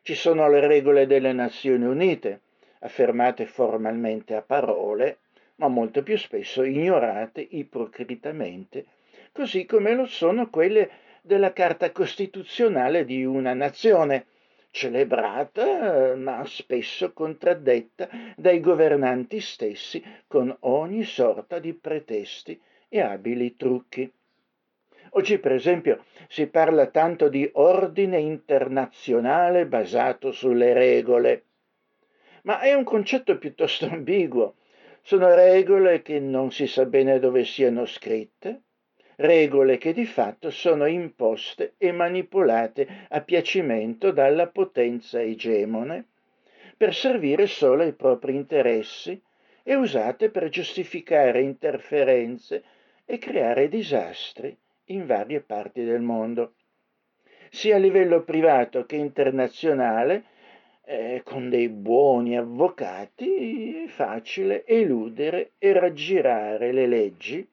Ci 0.00 0.14
sono 0.14 0.48
le 0.48 0.66
regole 0.66 1.06
delle 1.06 1.34
Nazioni 1.34 1.84
Unite, 1.84 2.40
affermate 2.80 3.44
formalmente 3.44 4.34
a 4.34 4.40
parole, 4.40 5.18
ma 5.56 5.68
molto 5.68 6.02
più 6.02 6.16
spesso 6.16 6.62
ignorate 6.62 7.46
ipocritamente, 7.50 8.86
così 9.32 9.66
come 9.66 9.94
lo 9.94 10.06
sono 10.06 10.48
quelle 10.48 10.88
della 11.20 11.52
Carta 11.52 11.92
Costituzionale 11.92 13.04
di 13.04 13.24
una 13.26 13.52
nazione, 13.52 14.24
celebrata 14.70 16.14
ma 16.16 16.42
spesso 16.46 17.12
contraddetta 17.12 18.08
dai 18.36 18.60
governanti 18.60 19.40
stessi 19.40 20.02
con 20.26 20.54
ogni 20.60 21.04
sorta 21.04 21.58
di 21.58 21.74
pretesti 21.74 22.58
e 22.88 23.00
abili 23.00 23.56
trucchi. 23.56 24.10
Oggi, 25.10 25.38
per 25.38 25.52
esempio, 25.52 26.04
si 26.28 26.46
parla 26.48 26.86
tanto 26.86 27.28
di 27.28 27.48
ordine 27.54 28.18
internazionale 28.18 29.66
basato 29.66 30.32
sulle 30.32 30.72
regole, 30.72 31.44
ma 32.42 32.60
è 32.60 32.74
un 32.74 32.84
concetto 32.84 33.38
piuttosto 33.38 33.86
ambiguo. 33.90 34.56
Sono 35.02 35.32
regole 35.34 36.02
che 36.02 36.18
non 36.18 36.50
si 36.50 36.66
sa 36.66 36.84
bene 36.84 37.20
dove 37.20 37.44
siano 37.44 37.86
scritte, 37.86 38.62
regole 39.16 39.78
che 39.78 39.92
di 39.92 40.04
fatto 40.04 40.50
sono 40.50 40.86
imposte 40.86 41.74
e 41.78 41.92
manipolate 41.92 43.06
a 43.08 43.20
piacimento 43.20 44.10
dalla 44.10 44.48
potenza 44.48 45.20
egemone 45.20 46.06
per 46.76 46.94
servire 46.94 47.46
solo 47.46 47.82
ai 47.82 47.94
propri 47.94 48.34
interessi 48.34 49.20
e 49.62 49.74
usate 49.74 50.30
per 50.30 50.48
giustificare 50.48 51.40
interferenze 51.40 52.62
e 53.04 53.18
creare 53.18 53.68
disastri 53.68 54.56
in 54.86 55.06
varie 55.06 55.40
parti 55.40 55.84
del 55.84 56.00
mondo, 56.00 56.54
sia 57.50 57.76
a 57.76 57.78
livello 57.78 58.22
privato 58.22 58.86
che 58.86 58.96
internazionale, 58.96 60.24
eh, 60.84 61.22
con 61.24 61.48
dei 61.48 61.68
buoni 61.68 62.36
avvocati 62.36 63.84
è 63.84 63.88
facile 63.88 64.64
eludere 64.64 65.52
e 65.58 65.72
raggirare 65.72 66.70
le 66.72 66.86
leggi 66.86 67.48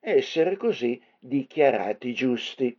e 0.00 0.10
essere 0.16 0.56
così 0.56 1.00
dichiarati 1.18 2.14
giusti. 2.14 2.76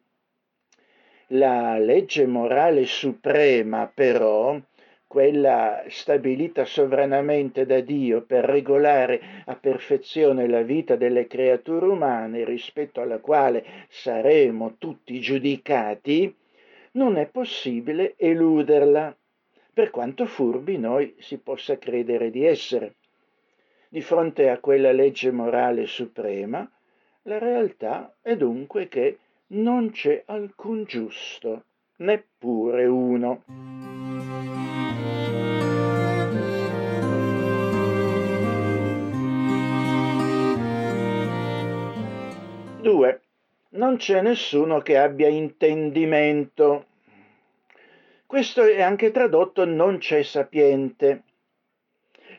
La 1.30 1.78
legge 1.78 2.26
morale 2.26 2.86
suprema, 2.86 3.92
però, 3.92 4.60
quella 5.16 5.86
stabilita 5.88 6.66
sovranamente 6.66 7.66
da 7.66 7.80
Dio 7.80 8.24
per 8.24 8.44
regolare 8.44 9.22
a 9.46 9.56
perfezione 9.56 10.46
la 10.46 10.62
vita 10.62 10.98
delle 10.98 11.26
creature 11.26 11.86
umane 11.86 12.44
rispetto 12.44 13.00
alla 13.00 13.20
quale 13.20 13.64
saremo 13.88 14.76
tutti 14.78 15.22
giudicati, 15.22 16.36
non 16.92 17.16
è 17.16 17.28
possibile 17.28 18.16
eluderla, 18.18 19.16
per 19.74 19.90
quanto 19.90 20.26
furbi 20.26 20.78
noi 20.78 21.16
si 21.20 21.38
possa 21.38 21.78
credere 21.78 22.30
di 22.30 22.46
essere. 22.46 22.96
Di 23.88 24.02
fronte 24.02 24.50
a 24.50 24.60
quella 24.60 24.92
legge 24.92 25.32
morale 25.32 25.86
suprema, 25.86 26.70
la 27.22 27.38
realtà 27.38 28.18
è 28.22 28.36
dunque 28.36 28.90
che 28.90 29.20
non 29.52 29.92
c'è 29.92 30.24
alcun 30.26 30.84
giusto, 30.84 31.64
neppure 32.00 32.86
uno. 32.86 33.95
2. 42.86 43.22
Non 43.70 43.98
c'è 43.98 44.22
nessuno 44.22 44.80
che 44.82 44.96
abbia 44.96 45.28
intendimento. 45.28 46.86
Questo 48.28 48.62
è 48.62 48.80
anche 48.80 49.10
tradotto 49.10 49.66
non 49.66 49.98
c'è 49.98 50.22
sapiente. 50.22 51.24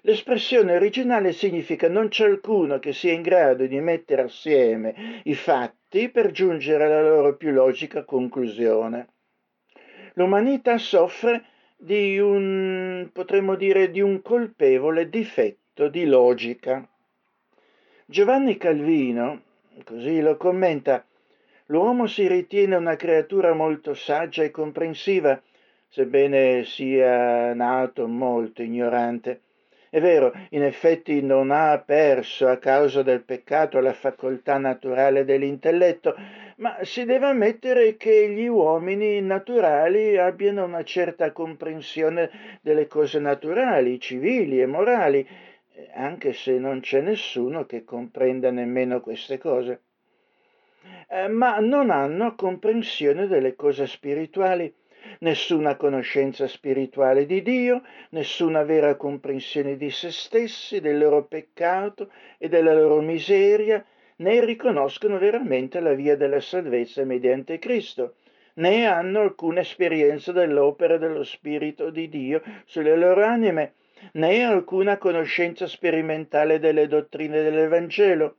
L'espressione 0.03 0.77
originale 0.77 1.33
significa 1.33 1.89
non 1.89 2.07
c'è 2.07 2.27
alcuno 2.27 2.79
che 2.79 2.93
sia 2.93 3.13
in 3.13 3.23
grado 3.23 3.67
di 3.67 3.81
mettere 3.81 4.23
assieme 4.23 5.21
i 5.25 5.35
fatti 5.35 6.11
per 6.11 6.31
giungere 6.31 6.85
alla 6.85 7.03
loro 7.03 7.35
più 7.35 7.51
logica 7.51 8.05
conclusione. 8.05 9.09
L'umanità 10.15 10.79
soffre 10.79 11.43
di 11.77 12.21
un, 12.21 13.11
potremmo 13.13 13.57
dire, 13.57 13.91
di 13.91 14.01
un 14.01 14.23
colpevole 14.23 15.09
difetto 15.09 15.89
di 15.89 16.07
logica. 16.07 16.89
Giovanni 18.07 18.57
Calvino, 18.57 19.43
così 19.85 20.21
lo 20.21 20.37
commenta, 20.37 21.05
l'uomo 21.67 22.07
si 22.07 22.27
ritiene 22.27 22.77
una 22.77 22.97
creatura 22.97 23.55
molto 23.55 23.95
saggia 23.95 24.43
e 24.43 24.51
comprensiva, 24.51 25.41
sebbene 25.89 26.65
sia 26.65 27.55
nato 27.55 28.07
molto 28.07 28.63
ignorante. 28.63 29.41
È 29.89 30.01
vero, 30.01 30.33
in 30.51 30.63
effetti 30.63 31.23
non 31.23 31.51
ha 31.51 31.79
perso 31.79 32.49
a 32.49 32.59
causa 32.59 33.03
del 33.03 33.23
peccato 33.23 33.81
la 33.81 33.93
facoltà 33.93 34.59
naturale 34.59 35.25
dell'intelletto, 35.25 36.15
ma 36.57 36.77
si 36.83 37.05
deve 37.05 37.27
ammettere 37.27 37.97
che 37.97 38.29
gli 38.31 38.47
uomini 38.47 39.21
naturali 39.21 40.19
abbiano 40.19 40.65
una 40.65 40.83
certa 40.83 41.33
comprensione 41.33 42.59
delle 42.61 42.89
cose 42.89 43.19
naturali, 43.21 44.01
civili 44.01 44.61
e 44.61 44.67
morali, 44.67 45.27
anche 45.93 46.33
se 46.33 46.59
non 46.59 46.81
c'è 46.81 47.01
nessuno 47.01 47.67
che 47.67 47.85
comprenda 47.85 48.51
nemmeno 48.51 49.01
queste 49.01 49.39
cose. 49.39 49.81
Eh, 51.09 51.29
ma 51.29 51.59
non 51.59 51.91
hanno 51.91 52.35
comprensione 52.35 53.27
delle 53.27 53.55
cose 53.55 53.87
spirituali, 53.87 54.73
nessuna 55.21 55.77
conoscenza 55.77 56.47
spirituale 56.47 57.27
di 57.27 57.43
Dio, 57.43 57.83
nessuna 58.11 58.63
vera 58.63 58.97
comprensione 58.97 59.77
di 59.77 59.91
se 59.91 60.11
stessi, 60.11 60.81
del 60.81 60.99
loro 60.99 61.25
peccato 61.25 62.11
e 62.39 62.49
della 62.49 62.75
loro 62.75 63.01
miseria, 63.01 63.85
né 64.17 64.45
riconoscono 64.45 65.19
veramente 65.19 65.81
la 65.81 65.93
via 65.93 66.17
della 66.17 66.41
salvezza 66.41 67.05
mediante 67.05 67.59
Cristo, 67.59 68.15
né 68.55 68.87
hanno 68.87 69.21
alcuna 69.21 69.61
esperienza 69.61 70.33
dell'opera 70.33 70.97
dello 70.97 71.23
Spirito 71.25 71.91
di 71.91 72.09
Dio 72.09 72.43
sulle 72.65 72.97
loro 72.97 73.23
anime, 73.25 73.75
né 74.13 74.45
alcuna 74.45 74.99
conoscenza 74.99 75.67
sperimentale 75.67 76.59
delle 76.59 76.87
dottrine 76.87 77.43
dell'Evangelo. 77.43 78.37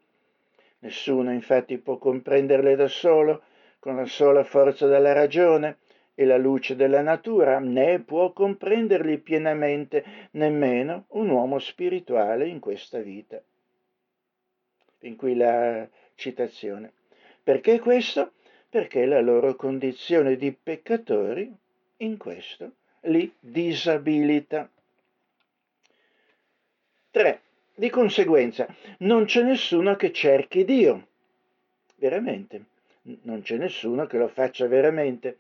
Nessuno 0.80 1.32
infatti 1.32 1.78
può 1.78 1.98
comprenderle 1.98 2.76
da 2.76 2.88
solo, 2.88 3.44
con 3.80 3.96
la 3.96 4.06
sola 4.06 4.44
forza 4.44 4.88
della 4.88 5.14
ragione 5.14 5.78
e 6.14 6.26
la 6.26 6.38
luce 6.38 6.76
della 6.76 7.02
natura, 7.02 7.60
né 7.60 8.00
può 8.00 8.34
comprenderli 8.34 9.20
pienamente 9.20 10.04
nemmeno 10.32 11.06
un 11.10 11.30
uomo 11.30 11.60
spirituale 11.60 12.48
in 12.48 12.60
questa 12.60 13.00
vita. 13.00 13.42
Fin 14.98 15.16
qui 15.16 15.36
la 15.36 15.88
citazione. 16.16 16.92
Perché 17.44 17.80
questo? 17.80 18.32
Perché 18.68 19.06
la 19.06 19.22
loro 19.22 19.56
condizione 19.56 20.36
di 20.36 20.52
peccatori 20.52 21.56
in 21.98 22.18
questo 22.18 22.72
li 23.02 23.32
disabilita. 23.40 24.70
3. 27.18 27.42
Di 27.74 27.90
conseguenza, 27.90 28.68
non 29.00 29.26
c'è 29.26 29.42
nessuno 29.42 29.96
che 29.96 30.12
cerchi 30.12 30.64
Dio. 30.64 31.08
Veramente, 31.96 32.66
non 33.24 33.42
c'è 33.42 33.58
nessuno 33.58 34.06
che 34.06 34.20
lo 34.20 34.28
faccia 34.28 34.68
veramente. 34.68 35.40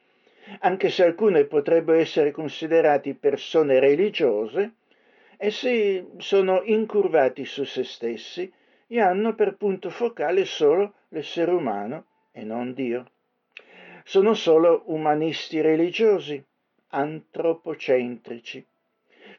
Anche 0.62 0.90
se 0.90 1.04
alcune 1.04 1.46
potrebbero 1.46 2.00
essere 2.00 2.32
considerati 2.32 3.14
persone 3.14 3.80
religiose, 3.80 4.72
essi 5.38 6.04
sono 6.18 6.64
incurvati 6.64 7.46
su 7.46 7.64
se 7.64 7.84
stessi 7.84 8.52
e 8.88 9.00
hanno 9.00 9.36
per 9.36 9.56
punto 9.56 9.92
focale 9.92 10.46
solo 10.46 10.94
l'essere 11.10 11.52
umano 11.52 12.06
e 12.32 12.44
non 12.44 12.74
Dio. 12.74 13.12
Sono 14.04 14.34
solo 14.34 14.82
umanisti 14.88 15.62
religiosi, 15.62 16.44
antropocentrici. 16.88 18.66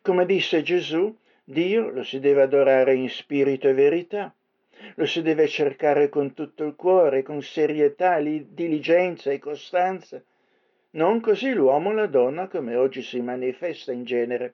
Come 0.03 0.25
disse 0.25 0.63
Gesù, 0.63 1.13
Dio 1.51 1.89
lo 1.89 2.05
si 2.05 2.21
deve 2.21 2.43
adorare 2.43 2.93
in 2.93 3.09
spirito 3.09 3.69
e 3.69 3.73
verità, 3.73 4.35
lo 4.97 5.07
si 5.07 5.23
deve 5.23 5.49
cercare 5.49 6.11
con 6.11 6.35
tutto 6.35 6.63
il 6.63 6.75
cuore, 6.77 7.23
con 7.23 7.41
serietà, 7.41 8.21
diligenza 8.21 9.31
e 9.31 9.39
costanza, 9.39 10.23
non 10.91 11.21
così 11.21 11.55
l'uomo 11.55 11.89
o 11.89 11.93
la 11.93 12.07
donna 12.07 12.49
come 12.49 12.77
oggi 12.77 13.01
si 13.01 13.23
manifesta 13.23 13.93
in 13.93 14.05
genere. 14.05 14.53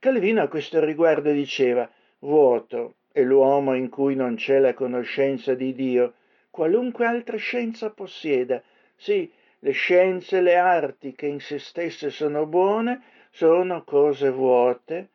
Calvino 0.00 0.42
a 0.42 0.48
questo 0.48 0.84
riguardo 0.84 1.30
diceva, 1.30 1.88
vuoto 2.18 2.96
è 3.12 3.22
l'uomo 3.22 3.74
in 3.74 3.88
cui 3.88 4.16
non 4.16 4.34
c'è 4.34 4.58
la 4.58 4.74
conoscenza 4.74 5.54
di 5.54 5.76
Dio, 5.76 6.14
qualunque 6.50 7.06
altra 7.06 7.36
scienza 7.36 7.90
possieda. 7.90 8.60
Sì, 8.96 9.30
le 9.60 9.70
scienze 9.70 10.38
e 10.38 10.42
le 10.42 10.56
arti 10.56 11.14
che 11.14 11.26
in 11.26 11.38
se 11.38 11.60
stesse 11.60 12.10
sono 12.10 12.46
buone 12.46 13.00
sono 13.30 13.84
cose 13.84 14.30
vuote 14.30 15.10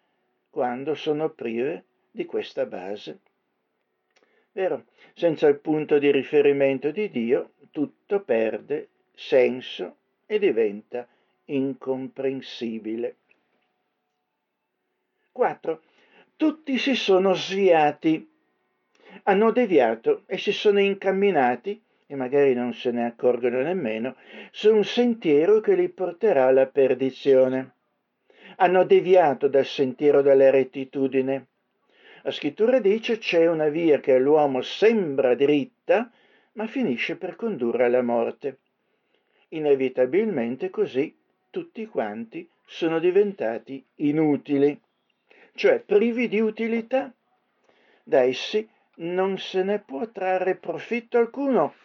quando 0.50 0.96
sono 0.96 1.30
prive 1.30 1.84
di 2.12 2.26
questa 2.26 2.66
base. 2.66 3.20
Vero, 4.52 4.86
senza 5.14 5.48
il 5.48 5.60
punto 5.60 6.00
di 6.00 6.12
riferimento 6.12 6.92
di 6.92 7.10
Dio 7.10 7.52
tutto 7.72 8.22
perde 8.22 8.90
senso 9.14 9.98
e 10.26 10.40
diventa 10.40 11.08
incomprensibile. 11.46 13.16
4. 15.32 15.82
Tutti 16.36 16.78
si 16.78 16.96
sono 16.96 17.34
sviati, 17.34 18.30
hanno 19.24 19.52
deviato 19.52 20.24
e 20.26 20.38
si 20.38 20.52
sono 20.52 20.80
incamminati, 20.80 21.82
e 22.08 22.16
magari 22.16 22.54
non 22.54 22.74
se 22.74 22.92
ne 22.92 23.06
accorgono 23.06 23.62
nemmeno, 23.62 24.16
su 24.52 24.74
un 24.74 24.84
sentiero 24.84 25.60
che 25.60 25.76
li 25.76 25.90
porterà 25.90 26.48
alla 26.48 26.66
perdizione 26.66 27.74
hanno 28.62 28.84
deviato 28.84 29.48
dal 29.48 29.66
sentiero 29.66 30.22
della 30.22 30.50
rettitudine. 30.50 31.48
La 32.24 32.32
scrittura 32.32 32.80
dice 32.80 33.18
c'è 33.18 33.48
una 33.48 33.70
via 33.70 34.00
che 34.00 34.14
all'uomo 34.14 34.62
sembra 34.62 35.34
dritta, 35.34 36.12
ma 36.54 36.68
finisce 36.68 37.16
per 37.16 37.36
condurre 37.38 37.86
alla 37.86 38.02
morte. 38.02 38.60
Inevitabilmente 39.50 40.70
così 40.70 41.16
tutti 41.50 41.86
quanti 41.86 42.48
sono 42.66 43.00
diventati 43.00 43.84
inutili, 43.96 44.78
cioè 45.56 45.80
privi 45.80 46.28
di 46.28 46.42
utilità. 46.42 47.12
Da 48.04 48.22
essi 48.24 48.68
non 48.96 49.38
se 49.38 49.64
ne 49.64 49.80
può 49.80 50.06
trarre 50.10 50.56
profitto 50.56 51.18
alcuno, 51.18 51.76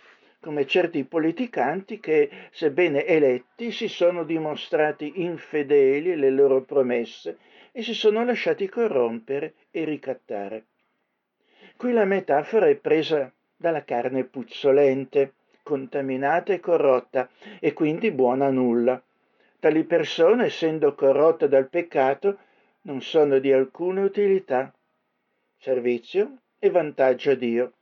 come 0.44 0.66
certi 0.66 1.04
politicanti 1.04 1.98
che, 1.98 2.28
sebbene 2.50 3.06
eletti, 3.06 3.72
si 3.72 3.88
sono 3.88 4.24
dimostrati 4.24 5.22
infedeli 5.22 6.12
alle 6.12 6.28
loro 6.28 6.60
promesse 6.60 7.38
e 7.72 7.82
si 7.82 7.94
sono 7.94 8.22
lasciati 8.22 8.68
corrompere 8.68 9.54
e 9.70 9.84
ricattare. 9.84 10.64
Qui 11.78 11.92
la 11.92 12.04
metafora 12.04 12.68
è 12.68 12.74
presa 12.74 13.32
dalla 13.56 13.84
carne 13.84 14.24
puzzolente, 14.24 15.32
contaminata 15.62 16.52
e 16.52 16.60
corrotta, 16.60 17.30
e 17.58 17.72
quindi 17.72 18.10
buona 18.10 18.44
a 18.44 18.50
nulla. 18.50 19.02
Tali 19.58 19.84
persone, 19.84 20.44
essendo 20.44 20.94
corrotte 20.94 21.48
dal 21.48 21.70
peccato, 21.70 22.36
non 22.82 23.00
sono 23.00 23.38
di 23.38 23.50
alcuna 23.50 24.02
utilità, 24.02 24.70
servizio 25.56 26.36
e 26.58 26.68
vantaggio 26.68 27.30
a 27.30 27.34
Dio. 27.34 27.72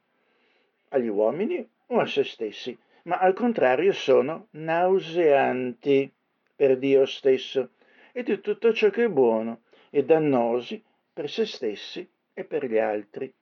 Agli 0.90 1.08
uomini 1.08 1.68
o 1.92 2.00
a 2.00 2.06
se 2.06 2.24
stessi, 2.24 2.76
ma 3.04 3.18
al 3.18 3.34
contrario 3.34 3.92
sono 3.92 4.48
nauseanti 4.50 6.10
per 6.54 6.78
Dio 6.78 7.04
stesso 7.04 7.70
e 8.12 8.22
di 8.22 8.40
tutto 8.40 8.72
ciò 8.72 8.90
che 8.90 9.04
è 9.04 9.08
buono 9.08 9.62
e 9.90 10.04
dannosi 10.04 10.82
per 11.12 11.28
se 11.28 11.44
stessi 11.44 12.08
e 12.32 12.44
per 12.44 12.66
gli 12.66 12.78
altri. 12.78 13.32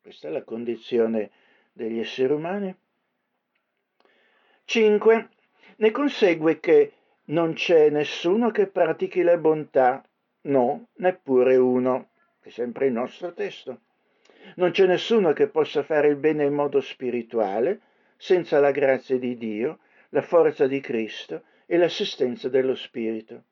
Questa 0.00 0.28
è 0.28 0.30
la 0.30 0.42
condizione 0.42 1.30
degli 1.72 1.98
esseri 1.98 2.32
umani. 2.32 2.74
5. 4.64 5.28
Ne 5.76 5.90
consegue 5.90 6.58
che 6.60 6.92
non 7.26 7.52
c'è 7.52 7.90
nessuno 7.90 8.50
che 8.50 8.68
pratichi 8.68 9.22
la 9.22 9.36
bontà, 9.36 10.02
no, 10.42 10.88
neppure 10.94 11.56
uno. 11.56 12.10
È 12.40 12.48
sempre 12.48 12.86
il 12.86 12.92
nostro 12.92 13.34
testo. 13.34 13.80
Non 14.54 14.70
c'è 14.70 14.86
nessuno 14.86 15.32
che 15.32 15.48
possa 15.48 15.82
fare 15.82 16.08
il 16.08 16.16
bene 16.16 16.44
in 16.44 16.54
modo 16.54 16.80
spirituale 16.80 17.80
senza 18.16 18.58
la 18.60 18.70
grazia 18.70 19.18
di 19.18 19.36
Dio, 19.36 19.80
la 20.10 20.22
forza 20.22 20.66
di 20.66 20.80
Cristo 20.80 21.42
e 21.66 21.76
l'assistenza 21.76 22.48
dello 22.48 22.74
Spirito. 22.74 23.42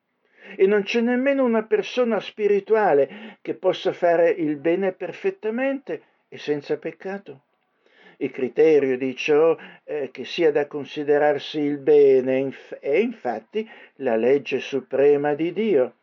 E 0.55 0.65
non 0.65 0.83
c'è 0.83 1.01
nemmeno 1.01 1.43
una 1.43 1.63
persona 1.63 2.19
spirituale 2.19 3.37
che 3.41 3.55
possa 3.55 3.93
fare 3.93 4.29
il 4.29 4.57
bene 4.57 4.93
perfettamente 4.93 6.01
e 6.29 6.37
senza 6.37 6.77
peccato. 6.77 7.41
Il 8.17 8.31
criterio 8.31 8.97
di 8.97 9.15
ciò 9.15 9.57
eh, 9.83 10.09
che 10.11 10.23
sia 10.23 10.51
da 10.51 10.67
considerarsi 10.67 11.59
il 11.59 11.79
bene 11.79 12.53
è 12.79 12.95
infatti 12.95 13.69
la 13.95 14.15
legge 14.15 14.59
suprema 14.59 15.33
di 15.33 15.51
Dio 15.51 15.95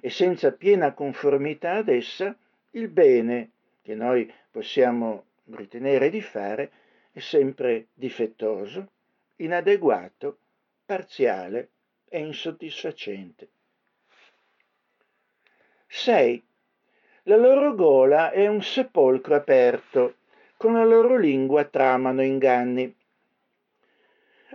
e 0.00 0.08
senza 0.08 0.52
piena 0.52 0.92
conformità 0.92 1.72
ad 1.72 1.88
essa 1.88 2.36
il 2.72 2.88
bene 2.88 3.50
che 3.86 3.94
noi 3.94 4.28
possiamo 4.50 5.26
ritenere 5.50 6.10
di 6.10 6.20
fare 6.20 6.72
è 7.12 7.20
sempre 7.20 7.86
difettoso, 7.94 8.90
inadeguato, 9.36 10.38
parziale 10.84 11.68
e 12.08 12.18
insoddisfacente. 12.18 13.48
6. 15.86 16.44
La 17.22 17.36
loro 17.36 17.76
gola 17.76 18.32
è 18.32 18.48
un 18.48 18.60
sepolcro 18.60 19.36
aperto, 19.36 20.16
con 20.56 20.72
la 20.72 20.84
loro 20.84 21.16
lingua 21.16 21.62
tramano 21.62 22.24
inganni. 22.24 22.92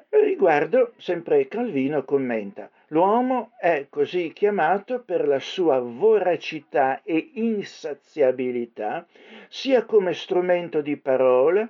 Riguardo, 0.10 0.94
sempre 0.98 1.48
Calvino 1.48 2.04
commenta, 2.04 2.70
l'uomo 2.92 3.52
è 3.58 3.88
così 3.90 4.32
chiamato 4.34 5.02
per 5.04 5.28
la 5.28 5.40
sua 5.40 5.80
voracità 5.80 7.02
e 7.04 7.32
insaziabilità, 7.34 9.08
sia 9.50 9.86
come 9.86 10.14
strumento 10.14 10.82
di 10.82 10.98
parola, 10.98 11.70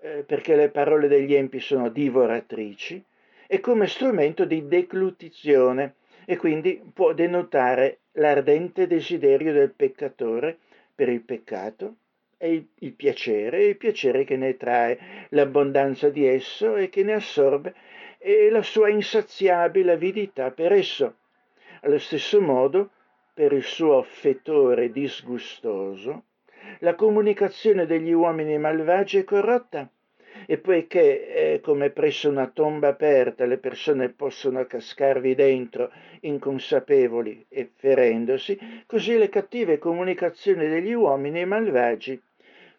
eh, 0.00 0.24
perché 0.26 0.56
le 0.56 0.70
parole 0.70 1.08
degli 1.08 1.34
empi 1.34 1.60
sono 1.60 1.88
divoratrici, 1.88 3.04
e 3.46 3.60
come 3.60 3.86
strumento 3.86 4.44
di 4.44 4.66
declutizione, 4.68 5.94
e 6.24 6.36
quindi 6.36 6.80
può 6.92 7.12
denotare 7.12 7.98
l'ardente 8.12 8.86
desiderio 8.86 9.52
del 9.52 9.72
peccatore 9.72 10.58
per 10.94 11.08
il 11.08 11.22
peccato 11.22 11.96
e 12.36 12.52
il, 12.52 12.68
il 12.78 12.92
piacere, 12.92 13.64
il 13.64 13.76
piacere 13.76 14.22
che 14.22 14.36
ne 14.36 14.56
trae 14.56 15.26
l'abbondanza 15.30 16.08
di 16.10 16.26
esso 16.26 16.76
e 16.76 16.88
che 16.88 17.02
ne 17.02 17.14
assorbe 17.14 17.74
e 18.22 18.50
la 18.50 18.62
sua 18.62 18.90
insaziabile 18.90 19.92
avidità 19.92 20.50
per 20.50 20.72
esso. 20.72 21.14
Allo 21.80 21.98
stesso 21.98 22.38
modo, 22.38 22.90
per 23.32 23.52
il 23.52 23.62
suo 23.62 24.02
fetore 24.02 24.92
disgustoso, 24.92 26.24
la 26.80 26.94
comunicazione 26.94 27.86
degli 27.86 28.12
uomini 28.12 28.58
malvagi 28.58 29.16
è 29.16 29.24
corrotta 29.24 29.90
e 30.44 30.58
poiché 30.58 31.54
eh, 31.54 31.60
come 31.60 31.88
presso 31.88 32.28
una 32.28 32.46
tomba 32.48 32.88
aperta 32.88 33.46
le 33.46 33.56
persone 33.56 34.10
possono 34.10 34.66
cascarvi 34.66 35.34
dentro 35.34 35.90
inconsapevoli 36.20 37.46
e 37.48 37.70
ferendosi, 37.74 38.58
così 38.86 39.16
le 39.16 39.30
cattive 39.30 39.78
comunicazioni 39.78 40.68
degli 40.68 40.92
uomini 40.92 41.46
malvagi, 41.46 42.20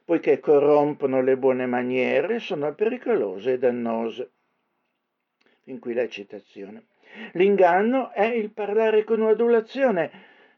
poiché 0.05 0.39
corrompono 0.39 1.23
le 1.23 1.35
buone 1.35 1.65
maniere, 1.65 2.37
sono 2.37 2.71
pericolose 2.75 3.53
e 3.53 3.57
dannose. 3.57 4.29
Fin 5.71 5.79
qui 5.79 5.93
la 5.93 6.09
citazione. 6.09 6.83
L'inganno 7.35 8.11
è 8.11 8.25
il 8.25 8.49
parlare 8.49 9.05
con 9.05 9.21
adulazione, 9.21 10.11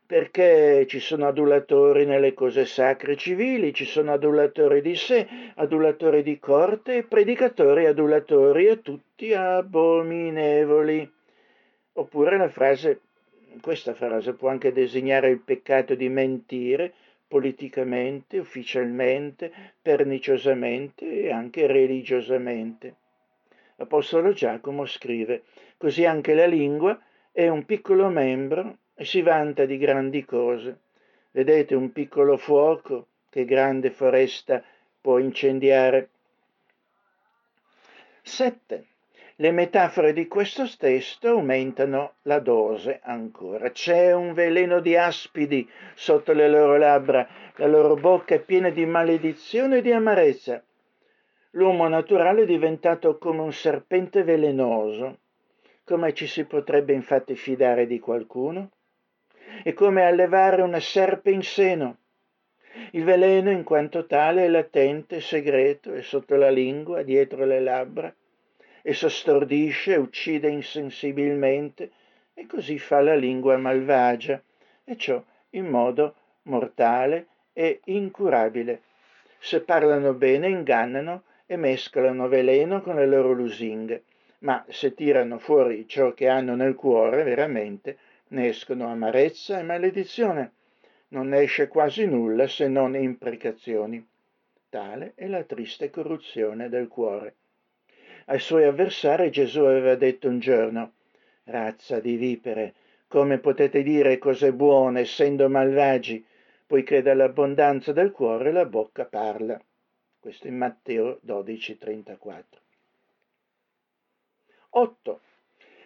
perché 0.07 0.87
ci 0.87 0.99
sono 0.99 1.27
adulatori 1.27 2.07
nelle 2.07 2.33
cose 2.33 2.65
sacre 2.65 3.15
civili, 3.15 3.75
ci 3.75 3.85
sono 3.85 4.11
adulatori 4.11 4.81
di 4.81 4.95
sé, 4.95 5.27
adulatori 5.53 6.23
di 6.23 6.39
corte, 6.39 7.03
predicatori 7.03 7.85
adulatori 7.85 8.65
e 8.65 8.81
tutti 8.81 9.35
abominevoli. 9.35 11.07
Oppure 11.93 12.35
la 12.35 12.49
frase, 12.49 13.01
questa 13.61 13.93
frase 13.93 14.33
può 14.33 14.49
anche 14.49 14.71
designare 14.71 15.29
il 15.29 15.41
peccato 15.41 15.93
di 15.93 16.09
mentire 16.09 16.91
politicamente, 17.27 18.39
ufficialmente, 18.39 19.51
perniciosamente 19.79 21.05
e 21.05 21.31
anche 21.31 21.67
religiosamente. 21.67 22.95
L'Apostolo 23.83 24.31
Giacomo 24.31 24.85
scrive, 24.85 25.43
così 25.75 26.05
anche 26.05 26.33
la 26.33 26.45
lingua 26.45 26.97
è 27.33 27.49
un 27.49 27.65
piccolo 27.65 28.07
membro 28.07 28.77
e 28.95 29.03
si 29.03 29.21
vanta 29.21 29.65
di 29.65 29.77
grandi 29.77 30.23
cose. 30.23 30.77
Vedete 31.31 31.75
un 31.75 31.91
piccolo 31.91 32.37
fuoco 32.37 33.07
che 33.29 33.43
grande 33.43 33.91
foresta 33.91 34.63
può 35.01 35.17
incendiare. 35.17 36.09
7. 38.21 38.85
Le 39.35 39.51
metafore 39.51 40.13
di 40.13 40.29
questo 40.29 40.63
testo 40.77 41.27
aumentano 41.27 42.13
la 42.21 42.39
dose 42.39 43.01
ancora. 43.03 43.69
C'è 43.71 44.13
un 44.13 44.31
veleno 44.31 44.79
di 44.79 44.95
aspidi 44.95 45.69
sotto 45.93 46.31
le 46.31 46.47
loro 46.47 46.77
labbra, 46.77 47.27
la 47.57 47.67
loro 47.67 47.95
bocca 47.95 48.35
è 48.35 48.39
piena 48.39 48.69
di 48.69 48.85
maledizione 48.85 49.79
e 49.79 49.81
di 49.81 49.91
amarezza. 49.91 50.63
L'uomo 51.55 51.87
naturale 51.87 52.43
è 52.43 52.45
diventato 52.45 53.17
come 53.17 53.41
un 53.41 53.53
serpente 53.53 54.23
velenoso. 54.23 55.19
Come 55.83 56.13
ci 56.13 56.27
si 56.27 56.45
potrebbe 56.45 56.93
infatti 56.93 57.35
fidare 57.35 57.85
di 57.87 57.99
qualcuno? 57.99 58.69
è 59.61 59.73
come 59.73 60.03
allevare 60.03 60.61
una 60.61 60.79
serpe 60.79 61.29
in 61.29 61.43
seno. 61.43 61.97
Il 62.91 63.03
veleno, 63.03 63.51
in 63.51 63.63
quanto 63.63 64.07
tale, 64.07 64.45
è 64.45 64.47
latente, 64.47 65.21
segreto, 65.21 65.93
è 65.93 66.01
sotto 66.01 66.35
la 66.35 66.49
lingua, 66.49 67.03
dietro 67.03 67.45
le 67.45 67.59
labbra, 67.59 68.13
esso 68.81 69.09
stordisce, 69.09 69.95
uccide 69.95 70.49
insensibilmente 70.49 71.91
e 72.33 72.47
così 72.47 72.79
fa 72.79 72.99
la 73.01 73.15
lingua 73.15 73.57
malvagia, 73.57 74.41
e 74.83 74.97
ciò 74.97 75.23
in 75.51 75.67
modo 75.67 76.15
mortale 76.43 77.27
e 77.53 77.81
incurabile. 77.85 78.81
Se 79.37 79.61
parlano 79.61 80.13
bene 80.13 80.49
ingannano 80.49 81.23
e 81.53 81.57
mescolano 81.57 82.27
veleno 82.27 82.81
con 82.81 82.95
le 82.95 83.05
loro 83.05 83.31
lusinghe, 83.31 84.03
ma 84.39 84.65
se 84.69 84.95
tirano 84.95 85.37
fuori 85.37 85.87
ciò 85.87 86.13
che 86.13 86.27
hanno 86.27 86.55
nel 86.55 86.73
cuore 86.73 87.21
veramente, 87.21 87.97
ne 88.29 88.47
escono 88.47 88.87
amarezza 88.87 89.59
e 89.59 89.63
maledizione, 89.63 90.51
non 91.09 91.27
ne 91.27 91.41
esce 91.41 91.67
quasi 91.67 92.05
nulla 92.05 92.47
se 92.47 92.67
non 92.67 92.95
imprecazioni. 92.95 94.03
Tale 94.67 95.11
è 95.13 95.27
la 95.27 95.43
triste 95.43 95.91
corruzione 95.91 96.69
del 96.69 96.87
cuore. 96.87 97.35
Ai 98.25 98.39
suoi 98.39 98.63
avversari 98.63 99.29
Gesù 99.29 99.59
aveva 99.59 99.93
detto 99.93 100.27
un 100.27 100.39
giorno, 100.39 100.93
razza 101.43 101.99
di 101.99 102.15
vipere, 102.15 102.73
come 103.07 103.37
potete 103.37 103.83
dire 103.83 104.17
cose 104.17 104.53
buone 104.53 105.01
essendo 105.01 105.47
malvagi, 105.47 106.25
poiché 106.65 107.03
dall'abbondanza 107.03 107.91
del 107.91 108.11
cuore 108.11 108.51
la 108.51 108.65
bocca 108.65 109.05
parla. 109.05 109.61
Questo 110.23 110.47
in 110.47 110.55
Matteo 110.55 111.19
12:34. 111.25 112.43
8. 114.69 115.21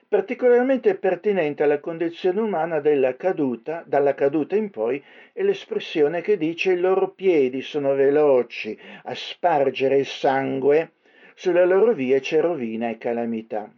Particolarmente 0.07 0.93
pertinente 0.93 1.63
alla 1.63 1.79
condizione 1.79 2.41
umana 2.41 2.79
della 2.79 3.15
caduta, 3.15 3.83
dalla 3.87 4.13
caduta 4.13 4.55
in 4.55 4.69
poi, 4.69 5.03
è 5.33 5.41
l'espressione 5.41 6.21
che 6.21 6.37
dice 6.37 6.73
i 6.73 6.79
loro 6.79 7.09
piedi 7.13 7.63
sono 7.63 7.95
veloci 7.95 8.77
a 9.05 9.15
spargere 9.15 9.97
il 9.97 10.05
sangue, 10.05 10.91
sulle 11.33 11.65
loro 11.65 11.93
vie 11.93 12.19
c'è 12.19 12.39
rovina 12.39 12.89
e 12.89 12.99
calamità. 12.99 13.73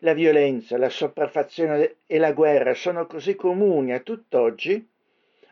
La 0.00 0.14
violenza, 0.14 0.76
la 0.78 0.90
sopraffazione 0.90 1.98
e 2.06 2.18
la 2.18 2.32
guerra 2.32 2.74
sono 2.74 3.06
così 3.06 3.36
comuni 3.36 3.92
a 3.92 4.00
tutt'oggi, 4.00 4.84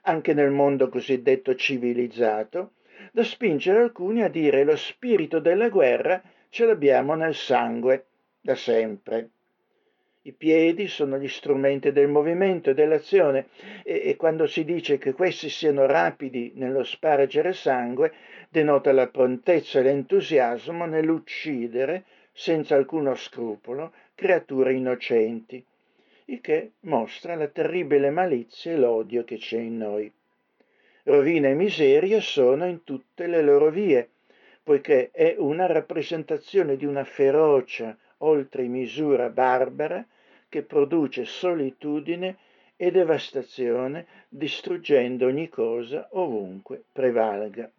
anche 0.03 0.35
nel 0.35 0.51
mondo 0.51 0.88
cosiddetto 0.88 1.55
civilizzato, 1.55 2.73
da 3.14 3.22
spingere 3.25 3.81
alcuni 3.81 4.22
a 4.22 4.29
dire 4.29 4.64
lo 4.64 4.75
spirito 4.75 5.38
della 5.38 5.68
guerra 5.68 6.22
ce 6.48 6.64
l'abbiamo 6.64 7.14
nel 7.14 7.35
sangue 7.35 8.07
da 8.40 8.55
sempre. 8.55 9.29
I 10.22 10.33
piedi 10.33 10.87
sono 10.87 11.18
gli 11.18 11.29
strumenti 11.29 11.92
del 11.92 12.09
movimento 12.09 12.70
e 12.70 12.75
dell'azione 12.75 13.48
e, 13.83 14.01
e, 14.05 14.16
quando 14.16 14.46
si 14.46 14.64
dice 14.64 14.96
che 14.96 15.12
questi 15.12 15.51
siano 15.51 15.85
rapidi 15.85 16.53
nello 16.55 16.85
spargere 16.85 17.53
sangue, 17.53 18.12
denota 18.48 18.92
la 18.92 19.09
prontezza 19.09 19.81
e 19.81 19.83
l'entusiasmo 19.83 20.87
nell'uccidere 20.87 22.05
senza 22.33 22.77
alcuno 22.77 23.14
scrupolo 23.14 23.92
creature 24.14 24.72
innocenti. 24.72 25.62
il 26.27 26.40
che 26.40 26.72
mostra 26.81 27.35
la 27.35 27.48
terribile 27.48 28.09
malizia 28.09 28.72
e 28.72 28.79
l'odio 28.79 29.22
che 29.25 29.37
c'è 29.37 29.59
in 29.59 29.77
noi. 29.77 30.11
Rovina 31.05 31.49
e 31.49 31.55
miseria 31.55 32.21
sono 32.21 32.65
in 32.67 32.85
tutte 32.85 33.27
le 33.27 33.43
loro 33.43 33.71
vie, 33.71 34.11
poiché 34.62 35.11
è 35.11 35.35
una 35.37 35.67
rappresentazione 35.67 36.77
di 36.77 36.85
una 36.85 37.03
ferocia 37.05 37.97
oltre 38.19 38.62
misura 38.69 39.29
barbara 39.29 40.07
che 40.49 40.62
produce 40.62 41.25
solitudine 41.25 42.37
e 42.77 42.91
devastazione, 42.91 44.07
distruggendo 44.29 45.27
ogni 45.27 45.49
cosa 45.49 46.09
ovunque 46.12 46.85
prevalga. 46.93 47.71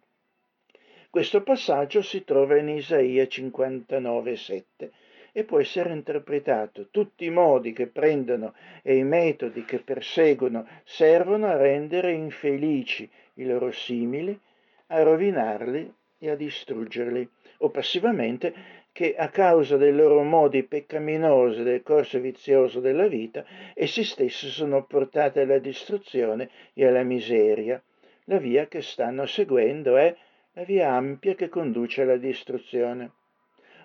Questo 1.08 1.42
passaggio 1.42 2.02
si 2.02 2.24
trova 2.24 2.58
in 2.58 2.68
Isaia 2.68 3.24
59,7 3.24 4.90
e 5.36 5.42
può 5.42 5.58
essere 5.58 5.92
interpretato. 5.92 6.86
Tutti 6.92 7.24
i 7.24 7.30
modi 7.30 7.72
che 7.72 7.88
prendono 7.88 8.54
e 8.82 8.96
i 8.96 9.02
metodi 9.02 9.64
che 9.64 9.80
perseguono 9.80 10.64
servono 10.84 11.48
a 11.48 11.56
rendere 11.56 12.12
infelici 12.12 13.10
i 13.34 13.44
loro 13.44 13.72
simili, 13.72 14.38
a 14.86 15.02
rovinarli 15.02 15.92
e 16.18 16.30
a 16.30 16.36
distruggerli, 16.36 17.28
o 17.58 17.70
passivamente 17.70 18.54
che 18.92 19.16
a 19.16 19.28
causa 19.28 19.76
dei 19.76 19.92
loro 19.92 20.22
modi 20.22 20.62
peccaminosi 20.62 21.64
del 21.64 21.82
corso 21.82 22.20
vizioso 22.20 22.78
della 22.78 23.08
vita, 23.08 23.44
essi 23.74 24.04
stessi 24.04 24.48
sono 24.48 24.84
portati 24.84 25.40
alla 25.40 25.58
distruzione 25.58 26.48
e 26.74 26.86
alla 26.86 27.02
miseria. 27.02 27.82
La 28.26 28.38
via 28.38 28.68
che 28.68 28.82
stanno 28.82 29.26
seguendo 29.26 29.96
è 29.96 30.14
la 30.52 30.62
via 30.62 30.92
ampia 30.92 31.34
che 31.34 31.48
conduce 31.48 32.02
alla 32.02 32.18
distruzione. 32.18 33.10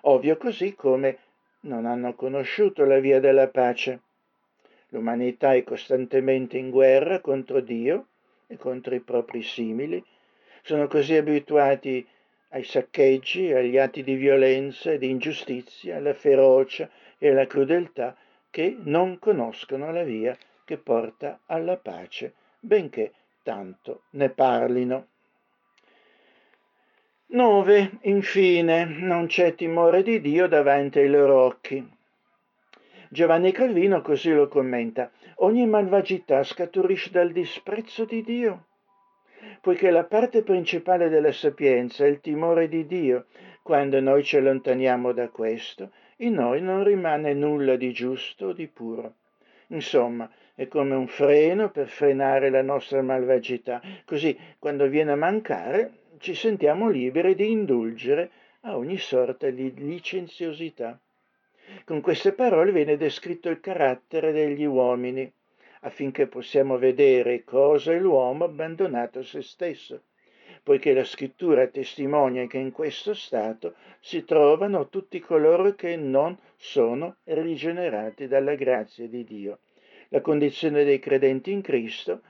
Ovvio 0.02 0.36
così 0.36 0.76
come 0.76 1.18
non 1.62 1.86
hanno 1.86 2.14
conosciuto 2.14 2.84
la 2.84 2.98
via 2.98 3.20
della 3.20 3.48
pace. 3.48 4.00
L'umanità 4.88 5.54
è 5.54 5.62
costantemente 5.62 6.56
in 6.56 6.70
guerra 6.70 7.20
contro 7.20 7.60
Dio 7.60 8.06
e 8.46 8.56
contro 8.56 8.94
i 8.94 9.00
propri 9.00 9.42
simili. 9.42 10.02
Sono 10.62 10.86
così 10.86 11.16
abituati 11.16 12.06
ai 12.48 12.64
saccheggi, 12.64 13.52
agli 13.52 13.78
atti 13.78 14.02
di 14.02 14.14
violenza 14.14 14.90
e 14.90 14.98
di 14.98 15.08
ingiustizia, 15.08 15.96
alla 15.96 16.14
ferocia 16.14 16.88
e 17.18 17.30
alla 17.30 17.46
crudeltà 17.46 18.16
che 18.50 18.76
non 18.82 19.18
conoscono 19.18 19.92
la 19.92 20.02
via 20.02 20.36
che 20.64 20.76
porta 20.76 21.40
alla 21.46 21.76
pace, 21.76 22.34
benché 22.58 23.12
tanto 23.42 24.02
ne 24.10 24.28
parlino. 24.30 25.06
9. 27.32 27.98
Infine, 28.02 28.84
non 28.84 29.26
c'è 29.26 29.54
timore 29.54 30.02
di 30.02 30.20
Dio 30.20 30.46
davanti 30.46 30.98
ai 30.98 31.08
loro 31.08 31.42
occhi. 31.42 31.88
Giovanni 33.08 33.52
Calvino 33.52 34.02
così 34.02 34.32
lo 34.32 34.48
commenta. 34.48 35.10
Ogni 35.36 35.66
malvagità 35.66 36.42
scaturisce 36.42 37.10
dal 37.10 37.32
disprezzo 37.32 38.04
di 38.04 38.22
Dio 38.22 38.64
poiché 39.60 39.90
la 39.90 40.04
parte 40.04 40.42
principale 40.42 41.08
della 41.08 41.32
sapienza 41.32 42.04
è 42.04 42.08
il 42.08 42.20
timore 42.20 42.68
di 42.68 42.86
Dio. 42.86 43.26
Quando 43.62 44.00
noi 44.00 44.24
ci 44.24 44.36
allontaniamo 44.36 45.12
da 45.12 45.28
questo, 45.28 45.90
in 46.18 46.34
noi 46.34 46.60
non 46.62 46.82
rimane 46.82 47.34
nulla 47.34 47.76
di 47.76 47.92
giusto 47.92 48.46
o 48.46 48.52
di 48.52 48.66
puro. 48.66 49.14
Insomma, 49.68 50.28
è 50.54 50.66
come 50.66 50.94
un 50.94 51.06
freno 51.06 51.70
per 51.70 51.88
frenare 51.88 52.50
la 52.50 52.62
nostra 52.62 53.02
malvagità. 53.02 53.80
Così, 54.04 54.36
quando 54.58 54.88
viene 54.88 55.12
a 55.12 55.16
mancare, 55.16 55.92
ci 56.20 56.34
sentiamo 56.34 56.90
liberi 56.90 57.34
di 57.34 57.50
indulgere 57.50 58.30
a 58.60 58.76
ogni 58.76 58.98
sorta 58.98 59.48
di 59.48 59.72
licenziosità. 59.74 61.00
Con 61.84 62.02
queste 62.02 62.34
parole 62.34 62.72
viene 62.72 62.98
descritto 62.98 63.48
il 63.48 63.58
carattere 63.58 64.30
degli 64.30 64.64
uomini 64.64 65.32
affinché 65.80 66.26
possiamo 66.26 66.76
vedere 66.76 67.42
cosa 67.42 67.92
è 67.92 67.98
l'uomo 67.98 68.44
abbandonato 68.44 69.20
a 69.20 69.22
se 69.22 69.40
stesso, 69.40 70.02
poiché 70.62 70.92
la 70.92 71.04
scrittura 71.04 71.66
testimonia 71.68 72.46
che 72.46 72.58
in 72.58 72.70
questo 72.70 73.14
stato 73.14 73.74
si 74.00 74.22
trovano 74.26 74.90
tutti 74.90 75.20
coloro 75.20 75.74
che 75.74 75.96
non 75.96 76.38
sono 76.56 77.16
rigenerati 77.24 78.26
dalla 78.26 78.56
grazia 78.56 79.08
di 79.08 79.24
Dio. 79.24 79.60
La 80.10 80.20
condizione 80.20 80.84
dei 80.84 80.98
credenti 80.98 81.50
in 81.50 81.62
Cristo 81.62 82.20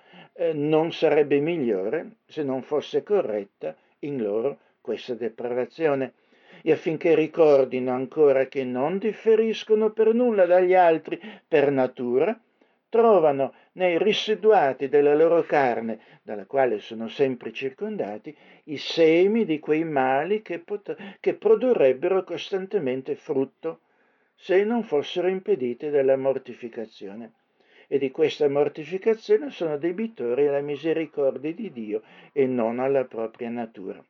eh, 0.40 0.55
non 0.55 0.90
sarebbe 0.90 1.38
migliore 1.38 2.16
se 2.26 2.42
non 2.42 2.62
fosse 2.62 3.03
corretta 3.03 3.76
in 4.00 4.22
loro 4.22 4.59
questa 4.81 5.12
depravazione 5.12 6.14
e 6.62 6.72
affinché 6.72 7.14
ricordino 7.14 7.92
ancora 7.92 8.46
che 8.46 8.64
non 8.64 8.96
differiscono 8.96 9.90
per 9.90 10.14
nulla 10.14 10.46
dagli 10.46 10.74
altri 10.74 11.20
per 11.46 11.70
natura, 11.70 12.38
trovano 12.88 13.53
nei 13.72 13.98
residuati 13.98 14.88
della 14.88 15.14
loro 15.14 15.42
carne, 15.42 16.00
dalla 16.22 16.46
quale 16.46 16.81
sono 16.81 17.09
sempre 17.09 17.53
circondati, 17.53 18.35
i 18.64 18.79
semi 18.79 19.44
di 19.44 19.59
quei 19.59 19.85
mali 19.85 20.40
che, 20.40 20.59
pot- 20.59 20.96
che 21.20 21.35
produrrebbero 21.35 22.24
costantemente 22.24 23.14
frutto 23.14 23.81
se 24.35 24.64
non 24.64 24.85
fossero 24.85 25.29
impediti 25.29 25.90
dalla 25.90 26.16
mortificazione. 26.16 27.33
E 27.92 27.98
di 27.98 28.12
questa 28.12 28.48
mortificazione 28.48 29.50
sono 29.50 29.76
debitori 29.76 30.46
alla 30.46 30.61
misericordia 30.61 31.53
di 31.53 31.72
Dio 31.72 32.03
e 32.31 32.46
non 32.46 32.79
alla 32.79 33.05
propria 33.05 33.48
natura. 33.48 34.00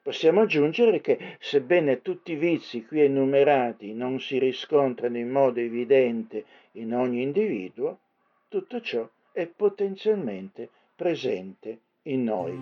Possiamo 0.00 0.40
aggiungere 0.40 1.02
che, 1.02 1.36
sebbene 1.38 2.00
tutti 2.00 2.32
i 2.32 2.36
vizi 2.36 2.86
qui 2.86 3.02
enumerati 3.02 3.92
non 3.92 4.20
si 4.20 4.38
riscontrano 4.38 5.18
in 5.18 5.28
modo 5.28 5.60
evidente 5.60 6.46
in 6.72 6.94
ogni 6.94 7.20
individuo, 7.20 7.98
tutto 8.48 8.80
ciò 8.80 9.06
è 9.32 9.46
potenzialmente 9.48 10.70
presente 10.96 11.80
in 12.04 12.24
noi. 12.24 12.58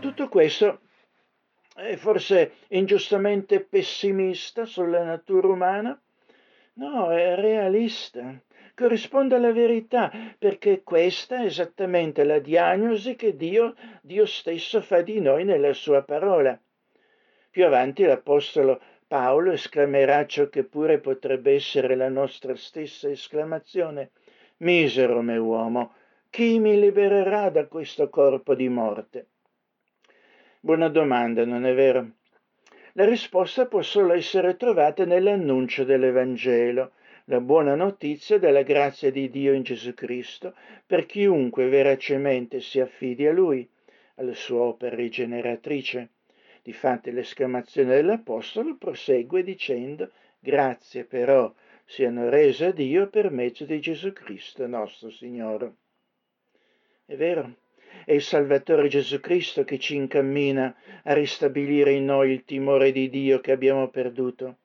Tutto 0.00 0.28
questo 0.30 0.80
è 1.78 1.96
forse 1.96 2.52
ingiustamente 2.68 3.60
pessimista 3.60 4.64
sulla 4.64 5.02
natura 5.02 5.48
umana? 5.48 6.00
No, 6.74 7.10
è 7.10 7.34
realista 7.34 8.40
corrisponde 8.78 9.34
alla 9.34 9.50
verità, 9.50 10.12
perché 10.38 10.84
questa 10.84 11.42
è 11.42 11.46
esattamente 11.46 12.22
la 12.22 12.38
diagnosi 12.38 13.16
che 13.16 13.34
Dio, 13.34 13.74
Dio 14.02 14.24
stesso 14.24 14.80
fa 14.80 15.02
di 15.02 15.20
noi 15.20 15.44
nella 15.44 15.72
sua 15.72 16.02
parola. 16.02 16.56
Più 17.50 17.66
avanti 17.66 18.04
l'Apostolo 18.04 18.80
Paolo 19.08 19.50
esclamerà 19.50 20.26
ciò 20.26 20.48
che 20.48 20.62
pure 20.62 21.00
potrebbe 21.00 21.54
essere 21.54 21.96
la 21.96 22.08
nostra 22.08 22.54
stessa 22.54 23.08
esclamazione. 23.08 24.10
Misero 24.58 25.22
me 25.22 25.38
uomo, 25.38 25.94
chi 26.30 26.60
mi 26.60 26.78
libererà 26.78 27.50
da 27.50 27.66
questo 27.66 28.08
corpo 28.08 28.54
di 28.54 28.68
morte? 28.68 29.26
Buona 30.60 30.88
domanda, 30.88 31.44
non 31.44 31.64
è 31.66 31.72
vero? 31.72 32.14
La 32.94 33.04
risposta 33.04 33.66
può 33.66 33.80
solo 33.80 34.12
essere 34.12 34.56
trovata 34.56 35.04
nell'annuncio 35.04 35.84
dell'Evangelo, 35.84 36.94
la 37.26 37.40
buona 37.40 37.76
notizia 37.76 38.40
della 38.40 38.62
grazia 38.62 39.12
di 39.12 39.30
Dio 39.30 39.52
in 39.52 39.62
Gesù 39.62 39.94
Cristo 39.94 40.56
per 40.84 41.06
chiunque 41.06 41.68
veracemente 41.68 42.60
si 42.60 42.80
affidi 42.80 43.24
a 43.28 43.32
Lui, 43.32 43.70
alla 44.16 44.34
sua 44.34 44.62
opera 44.62 44.96
rigeneratrice. 44.96 46.08
Difatti 46.60 47.12
l'esclamazione 47.12 47.94
dell'Apostolo 47.94 48.76
prosegue 48.76 49.44
dicendo 49.44 50.10
grazie 50.40 51.04
però 51.04 51.54
siano 51.84 52.28
rese 52.28 52.66
a 52.66 52.72
Dio 52.72 53.08
per 53.08 53.30
mezzo 53.30 53.64
di 53.64 53.78
Gesù 53.78 54.12
Cristo 54.12 54.66
nostro 54.66 55.08
Signore. 55.08 55.72
È 57.06 57.14
vero, 57.14 57.54
è 58.04 58.12
il 58.12 58.22
Salvatore 58.22 58.88
Gesù 58.88 59.20
Cristo 59.20 59.64
che 59.64 59.78
ci 59.78 59.94
incammina 59.96 60.74
a 61.04 61.12
ristabilire 61.12 61.92
in 61.92 62.06
noi 62.06 62.32
il 62.32 62.44
timore 62.44 62.92
di 62.92 63.10
Dio 63.10 63.40
che 63.40 63.52
abbiamo 63.52 63.88
perduto. 63.88 64.56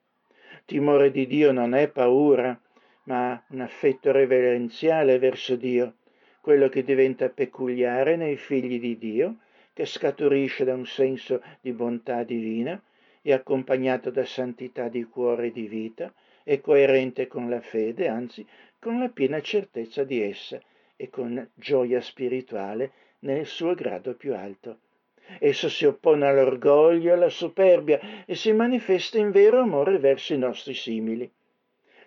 Timore 0.65 1.11
di 1.11 1.28
Dio 1.28 1.51
non 1.51 1.74
è 1.74 1.89
paura, 1.89 2.57
ma 3.03 3.43
un 3.49 3.61
affetto 3.61 4.11
reverenziale 4.11 5.19
verso 5.19 5.55
Dio, 5.55 5.95
quello 6.39 6.69
che 6.69 6.84
diventa 6.84 7.30
peculiare 7.30 8.15
nei 8.15 8.38
figli 8.38 8.80
di 8.80 8.97
Dio, 8.97 9.38
che 9.74 9.86
scaturisce 9.86 10.63
da 10.63 10.74
un 10.74 10.86
senso 10.86 11.41
di 11.59 11.74
bontà 11.74 12.24
divina 12.24 12.82
e 13.21 13.34
accompagnato 13.34 14.09
da 14.11 14.24
santità 14.24 14.88
di 14.88 15.03
cuore 15.03 15.47
e 15.47 15.51
di 15.51 15.67
vita, 15.67 16.13
è 16.43 16.59
coerente 16.61 17.28
con 17.28 17.49
la 17.49 17.61
fede, 17.61 18.07
anzi 18.07 18.45
con 18.80 18.99
la 18.99 19.09
piena 19.09 19.41
certezza 19.41 20.03
di 20.03 20.21
essa 20.21 20.59
e 20.95 21.09
con 21.09 21.49
gioia 21.55 22.01
spirituale 22.01 22.91
nel 23.24 23.45
suo 23.45 23.74
grado 23.74 24.15
più 24.15 24.34
alto. 24.36 24.80
Esso 25.39 25.69
si 25.69 25.86
oppone 25.86 26.28
all'orgoglio, 26.28 27.13
alla 27.13 27.30
superbia 27.30 27.99
e 28.26 28.36
si 28.36 28.51
manifesta 28.51 29.17
in 29.17 29.32
vero 29.32 29.59
amore 29.59 29.97
verso 29.97 30.34
i 30.34 30.38
nostri 30.38 30.74
simili. 30.74 31.30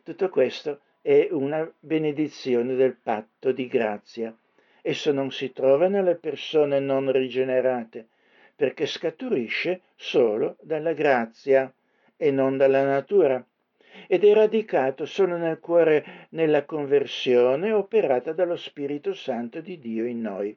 Tutto 0.02 0.28
questo 0.28 0.80
è 1.00 1.28
una 1.30 1.70
benedizione 1.80 2.74
del 2.74 2.96
patto 3.02 3.52
di 3.52 3.66
grazia. 3.66 4.36
Esso 4.82 5.12
non 5.12 5.30
si 5.30 5.52
trova 5.52 5.88
nelle 5.88 6.14
persone 6.14 6.78
non 6.78 7.10
rigenerate, 7.10 8.06
perché 8.54 8.86
scaturisce 8.86 9.80
solo 9.96 10.56
dalla 10.60 10.92
grazia 10.92 11.72
e 12.16 12.30
non 12.30 12.56
dalla 12.56 12.84
natura 12.84 13.44
ed 14.06 14.24
è 14.24 14.34
radicato 14.34 15.06
solo 15.06 15.36
nel 15.36 15.58
cuore 15.58 16.28
nella 16.30 16.64
conversione 16.64 17.72
operata 17.72 18.32
dallo 18.32 18.56
Spirito 18.56 19.14
Santo 19.14 19.60
di 19.60 19.78
Dio 19.78 20.04
in 20.04 20.20
noi. 20.20 20.56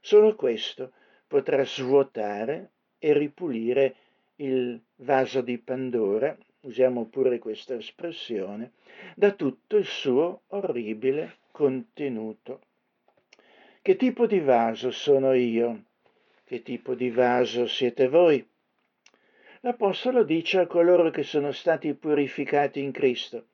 Solo 0.00 0.34
questo 0.34 0.92
potrà 1.26 1.64
svuotare 1.64 2.70
e 2.98 3.12
ripulire 3.12 3.94
il 4.36 4.80
vaso 4.96 5.42
di 5.42 5.58
Pandora, 5.58 6.36
usiamo 6.62 7.04
pure 7.04 7.38
questa 7.38 7.74
espressione, 7.74 8.72
da 9.14 9.32
tutto 9.32 9.76
il 9.76 9.84
suo 9.84 10.42
orribile 10.48 11.36
contenuto. 11.50 12.60
Che 13.82 13.96
tipo 13.96 14.26
di 14.26 14.40
vaso 14.40 14.90
sono 14.90 15.32
io? 15.32 15.84
Che 16.44 16.62
tipo 16.62 16.94
di 16.94 17.10
vaso 17.10 17.66
siete 17.66 18.08
voi? 18.08 18.46
L'Apostolo 19.60 20.22
dice 20.24 20.60
a 20.60 20.66
coloro 20.66 21.10
che 21.10 21.22
sono 21.22 21.52
stati 21.52 21.92
purificati 21.92 22.80
in 22.80 22.92
Cristo, 22.92 23.46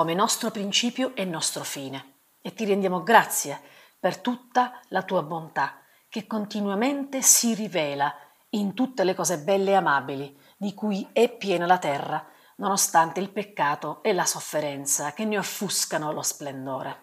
Come 0.09 0.21
nostro 0.21 0.51
principio 0.51 1.15
e 1.15 1.27
nostro 1.27 1.65
fine 1.65 2.21
e 2.41 2.55
ti 2.55 2.65
rendiamo 2.65 3.03
grazie 3.03 3.61
per 4.01 4.17
tutta 4.17 4.81
la 4.89 5.03
tua 5.03 5.23
bontà 5.23 5.83
che 6.09 6.27
continuamente 6.27 7.21
si 7.21 7.53
rivela 7.53 8.17
in 8.51 8.73
tutte 8.73 9.05
le 9.05 9.15
cose 9.15 9.41
belle 9.41 9.73
e 9.73 9.75
amabili 9.75 10.35
di 10.57 10.73
cui 10.73 11.07
è 11.13 11.29
piena 11.29 11.67
la 11.67 11.77
terra, 11.77 12.27
nonostante 12.57 13.21
il 13.21 13.29
peccato 13.29 14.03
e 14.03 14.15
la 14.15 14.25
sofferenza 14.25 15.13
che 15.13 15.27
ne 15.27 15.37
offuscano 15.37 16.11
lo 16.11 16.23
splendore. 16.23 17.03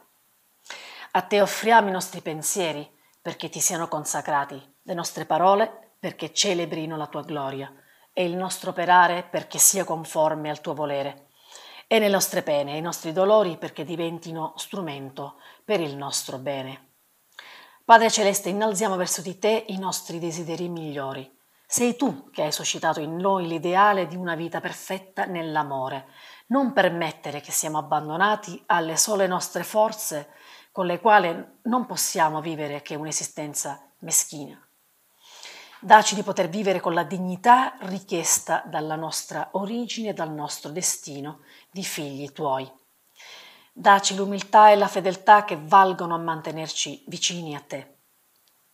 A 1.12 1.22
te 1.22 1.42
offriamo 1.42 1.90
i 1.90 1.92
nostri 1.92 2.22
pensieri 2.22 2.92
perché 3.22 3.50
ti 3.50 3.60
siano 3.60 3.88
consacrati, 3.88 4.60
le 4.82 4.94
nostre 4.96 5.26
parole 5.26 5.92
perché 6.00 6.34
celebrino 6.34 6.98
la 6.98 7.06
tua 7.06 7.22
gloria 7.22 7.72
e 8.12 8.26
il 8.26 8.36
nostro 8.36 8.72
operare 8.72 9.22
perché 9.22 9.60
sia 9.60 9.84
conforme 9.84 10.50
al 10.50 10.60
tuo 10.60 10.74
volere, 10.74 11.25
e 11.88 12.00
le 12.00 12.10
nostre 12.10 12.42
pene 12.42 12.78
i 12.78 12.82
nostri 12.82 13.12
dolori 13.12 13.58
perché 13.58 13.84
diventino 13.84 14.54
strumento 14.58 15.36
per 15.64 15.80
il 15.80 15.96
nostro 15.96 16.38
bene. 16.38 16.94
Padre 17.84 18.10
Celeste, 18.10 18.50
innalziamo 18.50 18.96
verso 18.96 19.22
di 19.22 19.38
te 19.38 19.66
i 19.68 19.78
nostri 19.78 20.18
desideri 20.18 20.68
migliori. 20.70 21.32
Sei 21.68 21.96
tu 21.96 22.30
che 22.32 22.44
hai 22.44 22.52
suscitato 22.52 23.00
in 23.00 23.16
noi 23.16 23.48
l'ideale 23.48 24.08
di 24.08 24.16
una 24.16 24.36
vita 24.36 24.60
perfetta 24.60 25.26
nell'amore. 25.26 26.08
Non 26.48 26.74
permettere 26.74 27.42
che 27.42 27.52
siamo 27.52 27.78
abbandonati 27.78 28.62
alle 28.68 28.98
sole 28.98 29.28
nostre 29.28 29.64
forze 29.64 30.30
con 30.72 30.86
le 30.86 31.00
quali 31.00 31.60
non 31.64 31.86
possiamo 31.86 32.42
vivere 32.42 32.82
che 32.82 32.96
un'esistenza 32.96 33.82
meschina. 34.00 34.60
Daci 35.80 36.16
di 36.16 36.24
poter 36.24 36.50
vivere 36.50 36.80
con 36.80 36.94
la 36.94 37.04
dignità 37.04 37.76
richiesta 37.82 38.64
dalla 38.66 38.96
nostra 38.96 39.50
origine 39.52 40.10
e 40.10 40.14
dal 40.14 40.32
nostro 40.32 40.72
destino 40.72 41.42
di 41.76 41.84
figli 41.84 42.32
tuoi. 42.32 42.72
Daci 43.74 44.16
l'umiltà 44.16 44.72
e 44.72 44.78
la 44.78 44.88
fedeltà 44.88 45.44
che 45.44 45.58
valgono 45.60 46.16
a 46.16 46.18
mantenerci 46.18 47.04
vicini 47.08 47.54
a 47.54 47.60
te. 47.60 47.98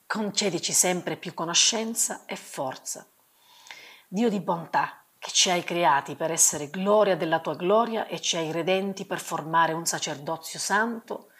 Concedici 0.05 0.71
sempre 0.71 1.17
più 1.17 1.33
conoscenza 1.33 2.25
e 2.27 2.35
forza. 2.35 3.03
Dio 4.07 4.29
di 4.29 4.39
bontà, 4.39 5.03
che 5.17 5.31
ci 5.31 5.49
hai 5.49 5.63
creati 5.63 6.13
per 6.13 6.29
essere 6.29 6.69
gloria 6.69 7.17
della 7.17 7.39
tua 7.39 7.55
gloria 7.55 8.05
e 8.05 8.21
ci 8.21 8.37
hai 8.37 8.51
redenti 8.51 9.05
per 9.05 9.19
formare 9.19 9.73
un 9.73 9.87
sacerdozio 9.87 10.59
santo 10.59 11.31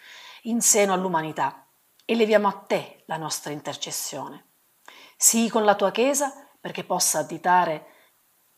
in 0.42 0.60
seno 0.60 0.92
all'umanità, 0.92 1.64
eleviamo 2.04 2.48
a 2.48 2.54
te 2.54 3.04
la 3.06 3.18
nostra 3.18 3.52
intercessione. 3.52 4.46
Sii 5.16 5.48
con 5.48 5.62
la 5.62 5.76
tua 5.76 5.92
Chiesa 5.92 6.32
perché 6.60 6.82
possa 6.82 7.20
additare 7.20 7.86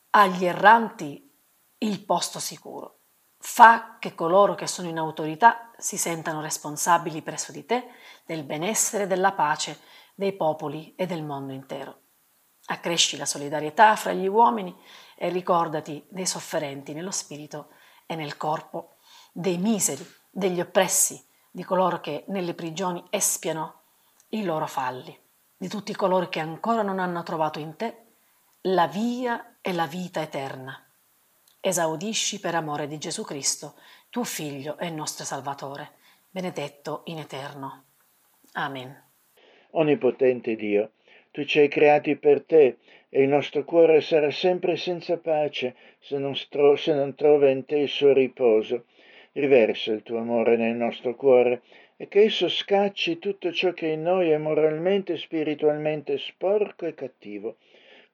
agli 0.09 0.46
erranti 0.46 1.24
il 1.79 2.05
posto 2.05 2.39
sicuro 2.39 3.01
fa 3.47 3.99
che 3.99 4.14
coloro 4.14 4.55
che 4.55 4.66
sono 4.66 4.89
in 4.89 4.97
autorità 4.97 5.70
si 5.77 5.99
sentano 5.99 6.41
responsabili 6.41 7.20
presso 7.20 7.53
di 7.53 7.66
te 7.66 7.89
del 8.25 8.43
benessere 8.43 9.05
e 9.05 9.07
della 9.07 9.33
pace 9.33 9.81
dei 10.14 10.33
popoli 10.33 10.95
e 10.95 11.05
del 11.05 11.22
mondo 11.22 11.53
intero. 11.53 12.01
Accresci 12.66 13.18
la 13.18 13.27
solidarietà 13.27 13.97
fra 13.97 14.12
gli 14.12 14.27
uomini 14.27 14.75
e 15.14 15.29
ricordati 15.29 16.07
dei 16.09 16.25
sofferenti 16.25 16.95
nello 16.95 17.11
spirito 17.11 17.68
e 18.07 18.16
nel 18.16 18.39
corpo, 18.39 18.97
dei 19.31 19.59
miseri, 19.59 20.07
degli 20.31 20.61
oppressi, 20.61 21.22
di 21.51 21.64
coloro 21.64 22.01
che 22.01 22.25
nelle 22.29 22.55
prigioni 22.55 23.05
espiano 23.11 23.83
i 24.29 24.43
loro 24.43 24.66
falli, 24.66 25.16
di 25.55 25.68
tutti 25.68 25.95
coloro 25.95 26.31
che 26.31 26.41
ancora 26.41 26.81
non 26.81 26.99
hanno 26.99 27.22
trovato 27.22 27.59
in 27.59 27.77
te 27.77 28.16
la 28.62 28.87
via 28.87 29.59
e 29.61 29.75
la 29.75 29.87
vita 29.87 30.22
eterna 30.22 30.84
esaudisci 31.67 32.41
per 32.41 32.55
amore 32.55 32.87
di 32.87 32.99
Gesù 32.99 33.25
Cristo, 33.25 33.77
tuo 34.11 34.25
Figlio 34.25 34.77
e 34.77 34.91
nostro 34.91 35.25
Salvatore, 35.25 35.93
benedetto 36.29 37.01
in 37.07 37.17
eterno. 37.17 37.85
Amen. 38.53 38.95
Onnipotente 39.71 40.57
Dio, 40.57 40.91
tu 41.31 41.43
ci 41.45 41.61
hai 41.61 41.69
creati 41.69 42.17
per 42.17 42.45
te 42.45 42.77
e 43.09 43.23
il 43.23 43.31
nostro 43.31 43.65
cuore 43.65 44.03
sarà 44.03 44.31
sempre 44.31 44.77
senza 44.77 45.17
pace 45.17 45.75
se 46.01 46.19
non, 46.19 46.37
stro- 46.37 46.77
se 46.77 46.93
non 46.93 47.15
trova 47.15 47.49
in 47.49 47.65
te 47.65 47.79
il 47.79 47.89
suo 47.89 48.12
riposo. 48.12 48.85
Riversa 49.33 49.91
il 49.93 50.03
tuo 50.03 50.19
amore 50.19 50.59
nel 50.59 50.77
nostro 50.77 51.17
cuore 51.17 51.62
e 51.97 52.09
che 52.09 52.25
esso 52.25 52.47
scacci 52.47 53.19
tutto 53.19 53.51
ciò 53.53 53.73
che 53.73 53.87
in 53.87 54.03
noi 54.03 54.29
è 54.29 54.37
moralmente 54.37 55.15
e 55.15 55.17
spiritualmente 55.17 56.19
sporco 56.19 56.85
e 56.85 56.93
cattivo 56.93 57.57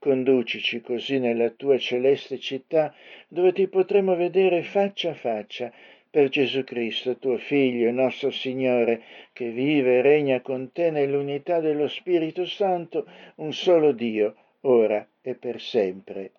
Conducici 0.00 0.80
così 0.80 1.18
nella 1.18 1.50
tua 1.50 1.76
celeste 1.76 2.40
città, 2.40 2.94
dove 3.28 3.52
ti 3.52 3.68
potremo 3.68 4.16
vedere 4.16 4.62
faccia 4.62 5.10
a 5.10 5.14
faccia, 5.14 5.70
per 6.08 6.30
Gesù 6.30 6.64
Cristo, 6.64 7.18
tuo 7.18 7.36
Figlio, 7.36 7.90
nostro 7.90 8.30
Signore, 8.30 9.02
che 9.34 9.50
vive 9.50 9.98
e 9.98 10.02
regna 10.02 10.40
con 10.40 10.72
te 10.72 10.90
nell'unità 10.90 11.60
dello 11.60 11.86
Spirito 11.86 12.46
Santo, 12.46 13.06
un 13.36 13.52
solo 13.52 13.92
Dio, 13.92 14.34
ora 14.62 15.06
e 15.20 15.34
per 15.34 15.60
sempre. 15.60 16.32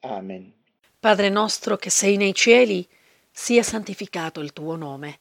Amen. 0.00 0.52
Padre 0.98 1.28
nostro 1.28 1.76
che 1.76 1.90
sei 1.90 2.16
nei 2.16 2.34
cieli, 2.34 2.84
sia 3.30 3.62
santificato 3.62 4.40
il 4.40 4.52
tuo 4.52 4.74
nome, 4.74 5.20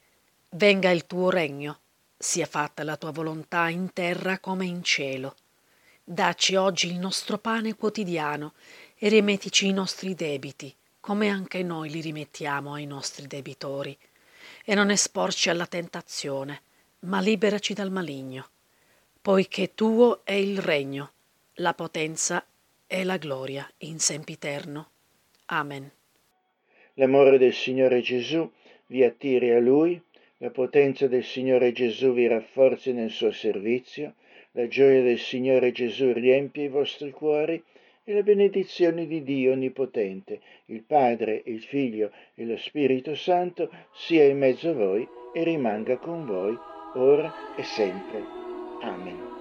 venga 0.50 0.89
il 0.89 1.06
tuo 1.06 1.30
regno, 1.30 1.78
sia 2.18 2.48
fatta 2.48 2.84
la 2.84 2.98
tua 2.98 3.12
volontà 3.12 3.70
in 3.70 3.94
terra 3.94 4.39
come 4.39 4.66
in 4.66 4.82
cielo. 4.82 5.36
Dacci 6.06 6.56
oggi 6.56 6.88
il 6.88 6.99
nostro 6.99 7.38
pane 7.38 7.76
quotidiano 7.76 8.56
e 8.97 9.08
rimettici 9.08 9.68
i 9.68 9.72
nostri 9.72 10.14
debiti, 10.16 10.76
come 10.99 11.30
anche 11.30 11.64
noi 11.64 11.89
li 11.89 12.01
rimettiamo 12.01 12.74
ai 12.74 12.86
nostri 12.86 13.26
debitori. 13.26 13.97
E 14.66 14.76
non 14.76 14.91
esporci 14.91 15.49
alla 15.49 15.66
tentazione, 15.66 16.62
ma 16.99 17.22
liberaci 17.22 17.74
dal 17.74 17.89
maligno, 17.89 18.49
poiché 19.22 19.76
tuo 19.76 20.26
è 20.26 20.34
il 20.34 20.60
regno, 20.60 21.12
la 21.56 21.74
potenza 21.74 22.45
e 22.86 23.06
la 23.06 23.16
gloria 23.16 23.66
in 23.80 23.99
sempiterno. 23.99 24.89
Amen. 25.45 25.89
L'amore 26.95 27.38
del 27.38 27.54
Signore 27.54 28.01
Gesù 28.01 28.51
vi 28.88 29.06
attiri 29.06 29.51
a 29.51 29.60
Lui, 29.60 30.01
la 30.39 30.49
potenza 30.49 31.08
del 31.08 31.24
Signore 31.24 31.72
Gesù 31.72 32.12
vi 32.12 32.28
rafforzi 32.28 32.91
nel 32.91 33.10
suo 33.10 33.32
servizio, 33.32 34.16
la 34.54 34.68
gioia 34.68 35.01
del 35.01 35.20
Signore 35.20 35.72
Gesù 35.72 36.12
riempie 36.14 36.66
i 36.66 36.70
vostri 36.70 37.12
cuori 37.12 37.62
e 38.04 38.14
la 38.14 38.22
benedizione 38.22 39.08
di 39.08 39.24
Dio 39.24 39.54
Onnipotente, 39.54 40.39
il 40.66 40.84
Padre, 40.84 41.41
il 41.45 41.62
Figlio 41.62 42.12
e 42.36 42.45
lo 42.45 42.58
Spirito 42.58 43.16
Santo 43.16 43.70
sia 43.93 44.26
in 44.26 44.38
mezzo 44.38 44.70
a 44.70 44.74
voi 44.74 45.08
e 45.34 45.43
rimanga 45.43 45.97
con 45.97 46.26
voi 46.26 46.58
ora 46.95 47.56
e 47.56 47.64
sempre. 47.64 48.24
Amen. 48.82 49.32